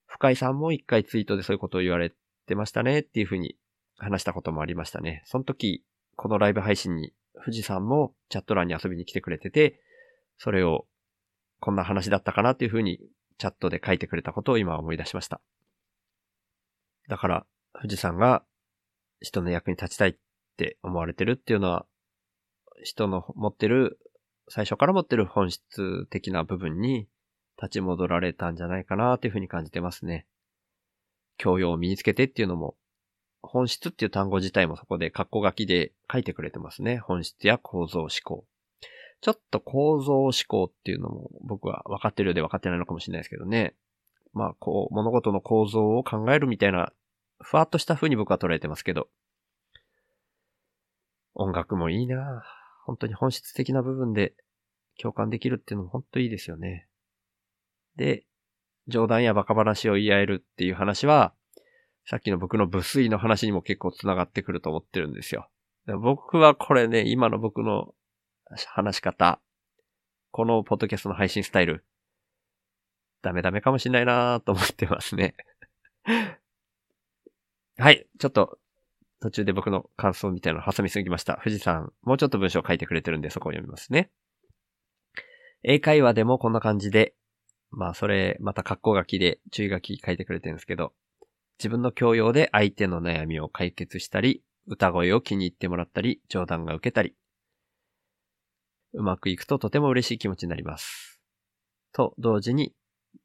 [0.07, 2.13] 深井さんも一回ツイートでそういうことを言われ
[2.47, 3.57] てましたねっていう風に
[3.97, 5.23] 話したこともありましたね。
[5.27, 5.85] その時、
[6.17, 7.13] このライブ配信に
[7.45, 9.81] 富士山もチャット欄に遊びに来てくれてて、
[10.39, 10.87] それを
[11.61, 13.01] こんな話だったかなっていう風に
[13.39, 15.41] チャットで書いてくれたことを今思い出しました。
[17.09, 18.45] だから、富士山が
[19.21, 20.17] 人の役に立ちたいっ
[20.59, 21.87] って思われてるっていうのは、
[22.83, 24.01] 人の持ってる、
[24.49, 27.07] 最初から持ってる本質的な部分に
[27.57, 30.27] 立ち戻られたんじゃないかなっていう風に感じてますね。
[31.37, 32.75] 教養を身につけてっていうのも、
[33.41, 36.99] 本質っていう単語自体もそこで括弧書きで書いてくれてますね。
[36.99, 38.45] 本質や構造思考。
[39.21, 43.75] ちょっと構造思考っていうのも僕は分かってるようで分かってないのかもしれないですけどね。
[44.33, 46.93] まあ、こう、物事の構造を考えるみたいな、
[47.41, 49.09] ふわっとした風に僕は捉えてますけど。
[51.39, 52.43] 音楽もいいな
[52.85, 54.35] 本当に本質的な部分で
[55.01, 56.89] 共感できるっていうのも本当いいですよね。
[57.97, 58.25] で、
[58.89, 61.33] 冗談やバカ話を言い合えるっていう話は、
[62.07, 65.49] さっきの僕の無粋の話にも結構繋がってくると思ってるんですよ。
[66.03, 67.95] 僕はこれね、今の僕の
[68.75, 69.41] 話し方、
[70.31, 71.85] このポッドキャストの配信スタイル、
[73.23, 75.35] ダメダメかもしれないなと思ってますね。
[77.77, 78.59] はい、ちょっと
[79.21, 81.41] 途中で僕の感想みたいなの挟みすぎました。
[81.43, 84.11] 富士山、もうちょっと文章書いてくれてるんでそこを読みますね。
[85.65, 87.15] 英会話でもこんな感じで、
[87.71, 90.93] まあそれ、また格好書きで注意書き書いてくれてるんですけど、
[91.59, 97.15] 自分の教養で相手の悩みを解決したり、歌声を気に入ってもらったり、冗談が受けたり、
[98.93, 101.21] うまくいくととても嬉しい気持ちになります。
[101.93, 102.75] と同時に、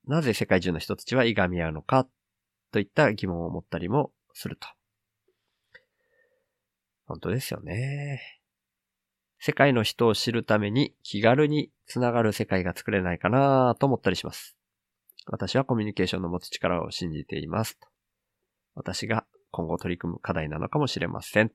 [0.08, 2.08] なぜ世界中の人たちはいがみ合うのか、
[2.72, 4.68] といった疑問を持ったりもすると。
[7.06, 8.40] 本当ですよね。
[9.40, 14.56] 世界の人を知るために気軽につながる世界が作れないかなと思ったりします。
[15.26, 17.78] 私はコミュニケーションの持つ力を信じています。
[18.76, 21.48] 私が今後取り組む課題なのかもしれません。
[21.48, 21.52] っ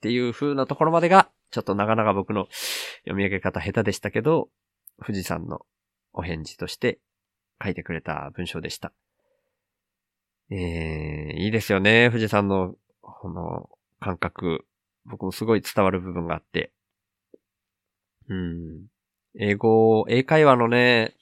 [0.00, 2.48] ていう風なところまでが、ちょっとなかなか僕の
[3.00, 4.48] 読み上げ方下手でしたけど、
[5.04, 5.60] 富士山の
[6.12, 6.98] お返事として
[7.62, 8.92] 書いてくれた文章でした。
[10.50, 12.08] えー、いいですよね。
[12.10, 13.70] 富士山の、この
[14.00, 14.66] 感覚。
[15.06, 16.72] 僕もすごい伝わる部分があって。
[18.28, 18.86] うん。
[19.38, 21.14] 英語、英会話のね、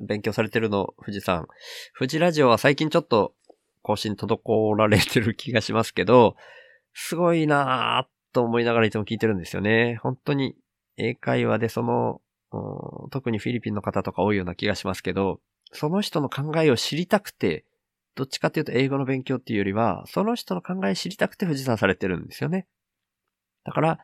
[0.00, 1.46] 勉強されてるの、富士山。
[1.98, 3.34] 富士ラジオは最近ちょっと
[3.82, 6.36] 更新滞られてる気がしますけど、
[6.94, 9.98] すごいなぁと思いながらいつも聞いてるんですよね。
[10.02, 10.56] 本当に
[10.96, 12.20] 英会話でその、
[13.10, 15.40] 特にフィリピンの方とか多いような気がしますけど、
[15.72, 17.64] その人の考えを知りたくて、
[18.14, 22.66] どっちかというと英語の勉強っていうよりは、その人の考え知りたくて富士山されてるんですよね。
[23.68, 23.98] だから、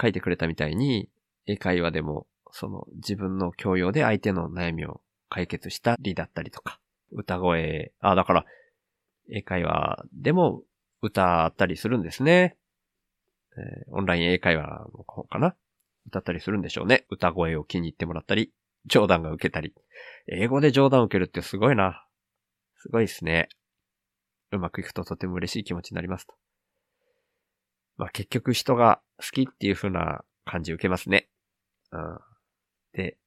[0.00, 1.10] 書いてくれたみたいに、
[1.46, 6.80] 英会話でも、その自分の教養で相手の悩みを解決したりだったりとか、
[7.12, 8.46] 歌声、あ、だから、
[9.30, 10.62] 英会話でも
[11.02, 12.56] 歌ったりするんですね。
[13.58, 15.54] えーオンライン英会話の方かな
[16.06, 17.04] 歌ったりするんでしょうね。
[17.10, 18.54] 歌声を気に入ってもらったり、
[18.86, 19.74] 冗談が受けたり。
[20.28, 22.06] 英語で冗談を受けるってすごいな。
[22.76, 23.50] すごいですね。
[24.50, 26.34] うまくいくととても嬉しい気持ちになりますと。
[27.98, 31.28] まあ結局人が好きっていう風な感じを受けますね。
[31.92, 32.18] うん。
[32.94, 33.18] で、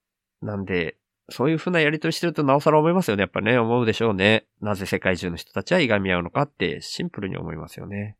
[0.42, 0.98] なんで、
[1.30, 3.22] そういう風なやりとりしてるとなおさら思いますよね。
[3.22, 4.48] やっぱね、思うでしょうね。
[4.60, 8.18] なぜ世界中の人たちはいがみ合うのかってシンプルに思いますよね。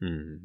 [0.00, 0.40] うん。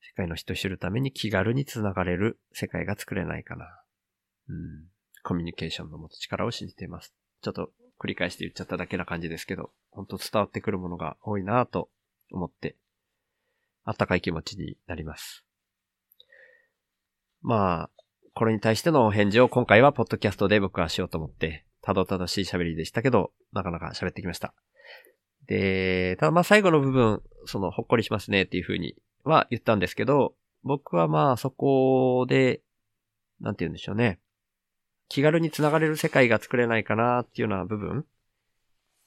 [0.00, 3.66] 世界の人知るために気軽に繋がれる世界が作れないかな。
[4.48, 4.56] うん。
[5.24, 7.14] コミュニケーションの持つ力を信じています。
[7.42, 11.88] ちょっと繰り返して言っちゃっただけな感じですけど、本当伝わってくるものが多いなぁと
[12.32, 12.76] 思って、
[13.84, 15.44] あったかい気持ちになります。
[17.42, 17.90] まあ、
[18.34, 24.54] これに対してのお返事を今回はポッドキャストで僕はしようと思って、たどたどしい喋りでしたけど、なかなか喋ってきました。
[25.46, 32.62] で、ただまあ最後の部分、そのほっこりしますねっていう風には言ったんですけど、僕はまあそこで、
[33.40, 34.20] なんて言うんでしょうね。
[35.08, 38.06] 気軽に繋がれる世界が作れないかなっていうような部分。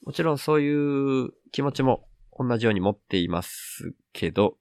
[0.05, 2.07] もちろんそういう気持ちも
[2.37, 4.57] 同じように持っていますけど、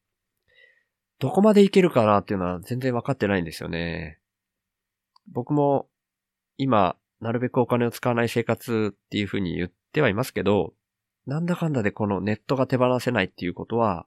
[1.18, 4.18] どこまでいけるかなっていうのは全然わかってないんですよね。
[5.32, 5.88] 僕も
[6.56, 10.74] 今、なるべくお金を使わない生活っていう風に言ってはいますけど、
[11.26, 14.06] なんだかんだでこのネットが手放せないっていうことは、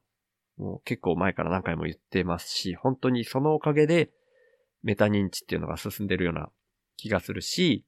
[0.58, 4.12] もう結構前から何回も言ってますし、本当にそのおかげで
[4.84, 6.50] メタ認知っていうのが進んでるような
[6.96, 7.86] 気がするし、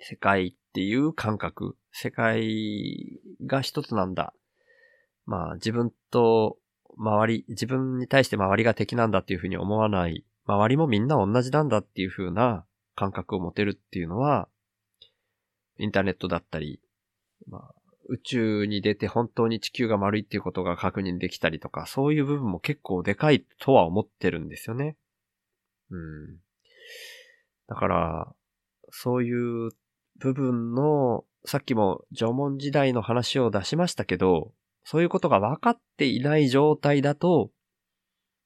[0.00, 4.34] 世界っていう感覚、世界が一つなんだ。
[5.26, 6.58] まあ自分と
[6.96, 12.64] 周り、自分に対して周りが敵なんだっていうふうに思わない、周りもみんな同じなんだっていうふうな
[12.94, 14.48] 感覚を持てるっていうのは、
[15.78, 16.80] インターネットだったり、
[17.48, 17.74] まあ、
[18.08, 24.96] 宇宙に出て本当に地球が丸いっていうことが確認できたりとか、そういう部分も結構でかいとは思ってるんですよね。
[25.90, 26.36] うん。
[27.68, 28.34] だから、
[28.90, 29.70] そういう
[30.18, 34.52] 部分の、さっきも縄文時代の話を出しましたけど、
[34.88, 37.50] そういうことが分かっていない状態だと、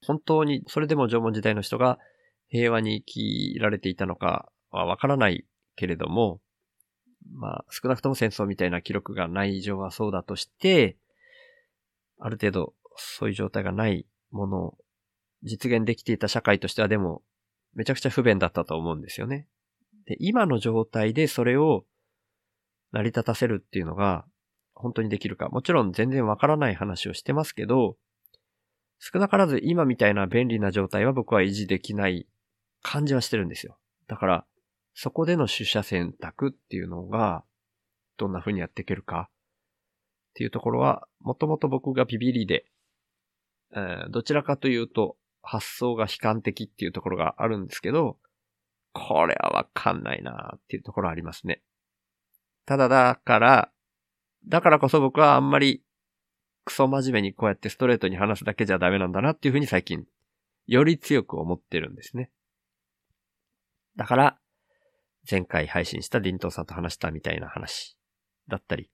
[0.07, 1.99] 本当にそれでも縄文時代の人が
[2.49, 6.41] 平和に生きられていたのかは分からないけれども、
[7.37, 10.97] まあ少なくとも戦争みたいな記録がない以上はそうだとして、
[12.17, 14.77] ある程度そういう状態がないものを
[15.43, 17.21] 実現できていた社会としてはでも
[17.75, 19.47] めちゃくちゃ不便だったと思うんですよね。
[20.07, 21.85] で、今の状態でそれを
[22.93, 24.25] 成り立たせるっていうのが
[24.81, 25.49] 本当にできるか。
[25.49, 27.97] もちろん全然わからない話をしてますけど、
[28.99, 32.27] 少なからず今みたいな便利な状態は僕は維持できない
[32.81, 33.77] 感じはしてるんですよ。
[34.07, 34.45] だから、
[34.93, 37.43] そこでの取捨選択っていうのが、
[38.17, 42.65] どんな風にやっていけるかっていうところは、もともと僕がビビリで、
[43.73, 48.17] えー、どちらかというと、発想が悲観的っていうところがあるんですけど、
[48.93, 51.61] これはわかんないなっていうところありますね。
[52.65, 53.71] ただだから、
[54.47, 55.83] だからこそ僕はあんまり
[56.65, 60.05] クソ真面目にこうやってストレートに話すだけじゃダメなんだなっていうふうに最近、
[60.67, 62.29] より強く思ってるんですね。
[63.95, 64.37] だから、
[65.29, 67.97] 前回配信したディントーさんと話したみたいな話
[68.47, 68.89] だったり。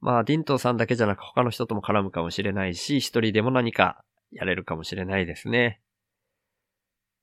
[0.00, 5.80] まあ、ディントーさんだけじゃなく他の人とも絡むかもしれないし、一人でも何かやれるかもしれないですね。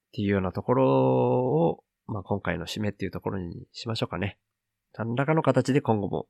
[0.09, 4.37] っていうようなところを、まあ今回の締めっていうところにしましょうかね。
[4.93, 6.27] 何らかの形で今後も、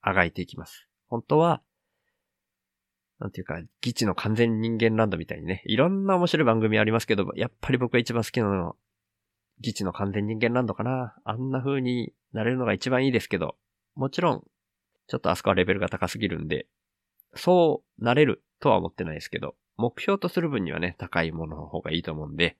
[0.00, 0.88] あがいていきます。
[1.08, 1.62] 本当は、
[3.18, 8.74] なんていうか、ギチの完全人間ランドみたいにね、いろんな面白い番組ありますけど、やっぱり僕が一番好きなのは、
[9.60, 11.16] ギチの完全人間ランドかな。
[11.24, 13.56] あんな風になれるのが一番いいですけど、
[13.96, 14.44] もちろん、
[15.08, 16.68] ちょっとあそこはレベルが高すぎるんで、
[17.34, 22.56] そうなれるとは思ってないですけど、目標とする分にはね、高いものの方がいいと思うんで、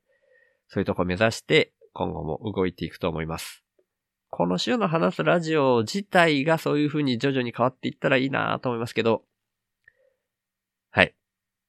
[0.67, 3.65] そういうとこ目指して今後も動いていくと思います。
[4.31, 9.23] この週の話すラジオ自体がそういう風に徐々に変わっていったらいいなと思いますけど、
[10.91, 11.15] はい。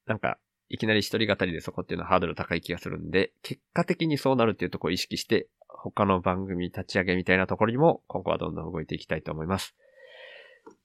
[0.06, 0.38] なんか、
[0.68, 9.74] いきなり一人語りでそこっていうのはハードル高い気がするんで、結果的にそうなるっていうとこを意識して、他の番組立ち上げみたいなところにも、今後はどんどん動いていきたいと思います。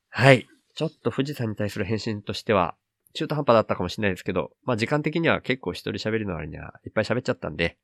[0.08, 0.46] はい。
[0.74, 2.76] ちょっと富士山に対する返信としては、
[3.14, 7.76] 中途半端だったかもしれないですけど、まあ時間的には結構一人喋るの割にはいっぱい喋っちゃったんで、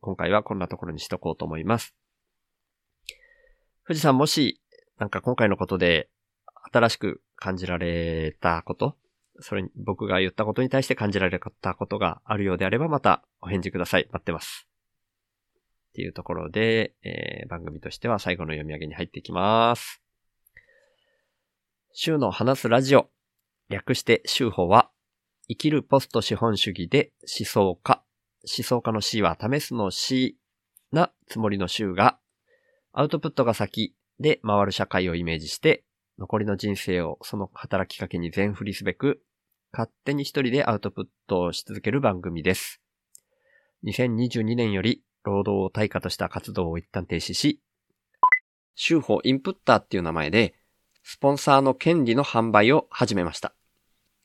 [0.00, 1.94] 今回はこんなところにしとこうと思います。
[3.88, 4.60] 富士山もし、
[4.98, 6.10] なんか今回のことで
[6.70, 8.98] 新しく感じられたこと、
[9.40, 14.06] それに僕が言ったことに対して感じられたことがあるようであればまたお返事ください。
[14.12, 14.68] 待ってます。
[15.88, 20.02] っていうところで、えー、番組としては最後の読み上げに入っていきます。
[21.94, 23.08] 週の話すラジオ。
[23.70, 24.90] 略して週法は、
[25.48, 28.02] 生きるポスト資本主義で思想家。
[28.42, 30.36] 思想家の C は試すの C
[30.92, 32.18] なつもりの週が、
[32.98, 35.84] アウトプットが先で回る社会をイメージして、
[36.18, 39.22] 残りの人生をその働きかけに全振りすべく、
[39.72, 42.80] 勝手に一人でアウトプットをし続ける番組です。
[43.84, 47.62] 2022年より労働を対価とした活動を一旦停止し、
[48.74, 50.56] 週法インプッターっていう名前で、
[51.04, 53.54] スポンサーの権利の販売を始めました。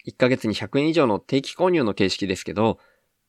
[0.08, 2.80] 1ヶ月に100円以上の定期購入の形式ですけど、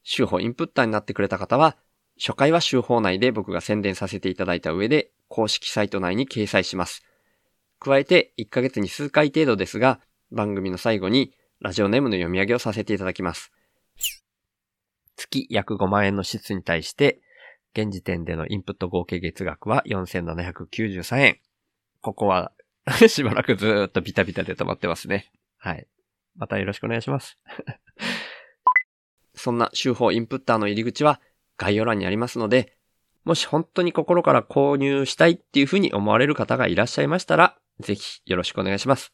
[0.05, 1.76] 週報インプッターになってくれた方は、
[2.18, 7.03] 初回は週報内で僕が宣伝させていただいた上で、公式サイト内に掲載します。
[7.81, 10.01] 加えて、1ヶ月に数回程度ですが、
[10.31, 13.53] 番組の最後に、ラジオネームの読み上げをさせていただきます。
[15.16, 17.20] 月約5万円の支出に対して、
[17.75, 21.39] 現時点でのインプット合計月額は4793円。
[22.01, 22.53] ここは
[23.09, 25.33] しばらくずーっとビタビタで止まってますね。
[25.57, 25.87] はい。
[26.37, 27.39] またよろしくお願いします。
[29.35, 31.20] そんな週報インプッターの入り口は
[31.57, 32.77] 概要欄にありますので、
[33.25, 39.12] もし本当に心から購入したいっていうふうに思われる方がいらっしゃいましたら、ぜひよろしくお願いします。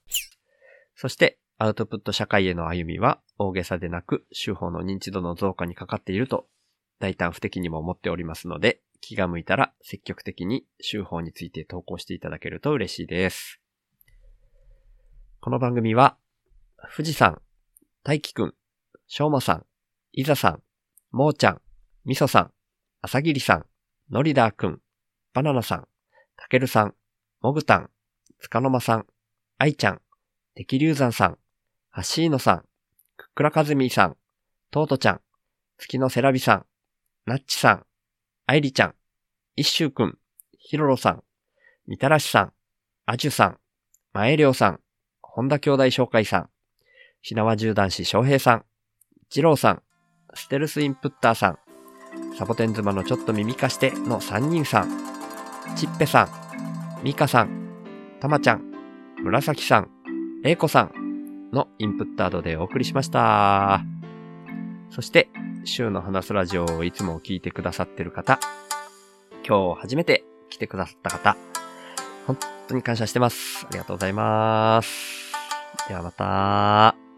[0.96, 6.48] そして、アウトプット社会への歩みは大げさでなく、週報の認知度の増加にかかっていると、
[6.98, 13.60] 大胆不敵にも思っておりますので、気が向いたら積極的に週報について投稿していただけると嬉しいです。
[15.40, 16.16] この番組は、
[16.96, 17.40] 富士山、
[18.02, 18.54] 大輝くん、
[19.06, 19.66] しょうまさん、
[20.12, 20.62] いざさん、
[21.12, 21.60] もーちゃん、
[22.04, 22.52] みそさん、
[23.02, 23.66] あさぎりさん、
[24.10, 24.80] のりだーくん、
[25.32, 25.88] バナナさん、
[26.36, 26.94] たけるさん、
[27.40, 27.90] もぐたん、
[28.40, 29.06] つかのまさん、
[29.56, 30.00] あいちゃん、
[30.56, 31.38] てきりゅうざんさん、
[31.90, 32.64] はしーのさん、
[33.16, 34.16] くっくらかずみーさん、
[34.72, 35.20] とうとちゃん、
[35.78, 36.66] 月のセラビさん、
[37.24, 37.86] なっちさん、
[38.46, 38.94] あいりちゃん、
[39.54, 40.18] いっしゅうくん、
[40.58, 41.22] ひろろさん、
[41.86, 42.52] みたらしさん、
[43.06, 43.58] あじゅさん、
[44.12, 44.80] まえりょうさん、
[45.22, 46.50] 本田兄弟紹介さん、
[47.22, 48.64] ひなわ銃男子翔平さん、
[49.28, 49.82] じろうさん、
[50.34, 51.58] ステルスインプッターさん、
[52.36, 54.90] サボテン妻のちょっと耳貸しての3人さん、
[55.76, 56.28] ちっぺさん、
[57.02, 57.50] みかさん、
[58.20, 58.62] たまちゃん、
[59.22, 59.90] 紫さん、
[60.44, 63.82] えいこさんのインプッタードでお送りしました。
[64.90, 65.28] そして、
[65.64, 68.40] 週の話すラジオをいつも聞いてくださってる方、
[69.46, 71.36] 今日初めて来てくださった方、
[72.26, 73.66] 本当に感謝してます。
[73.66, 75.32] ありがとうございます。
[75.88, 77.09] ではまた。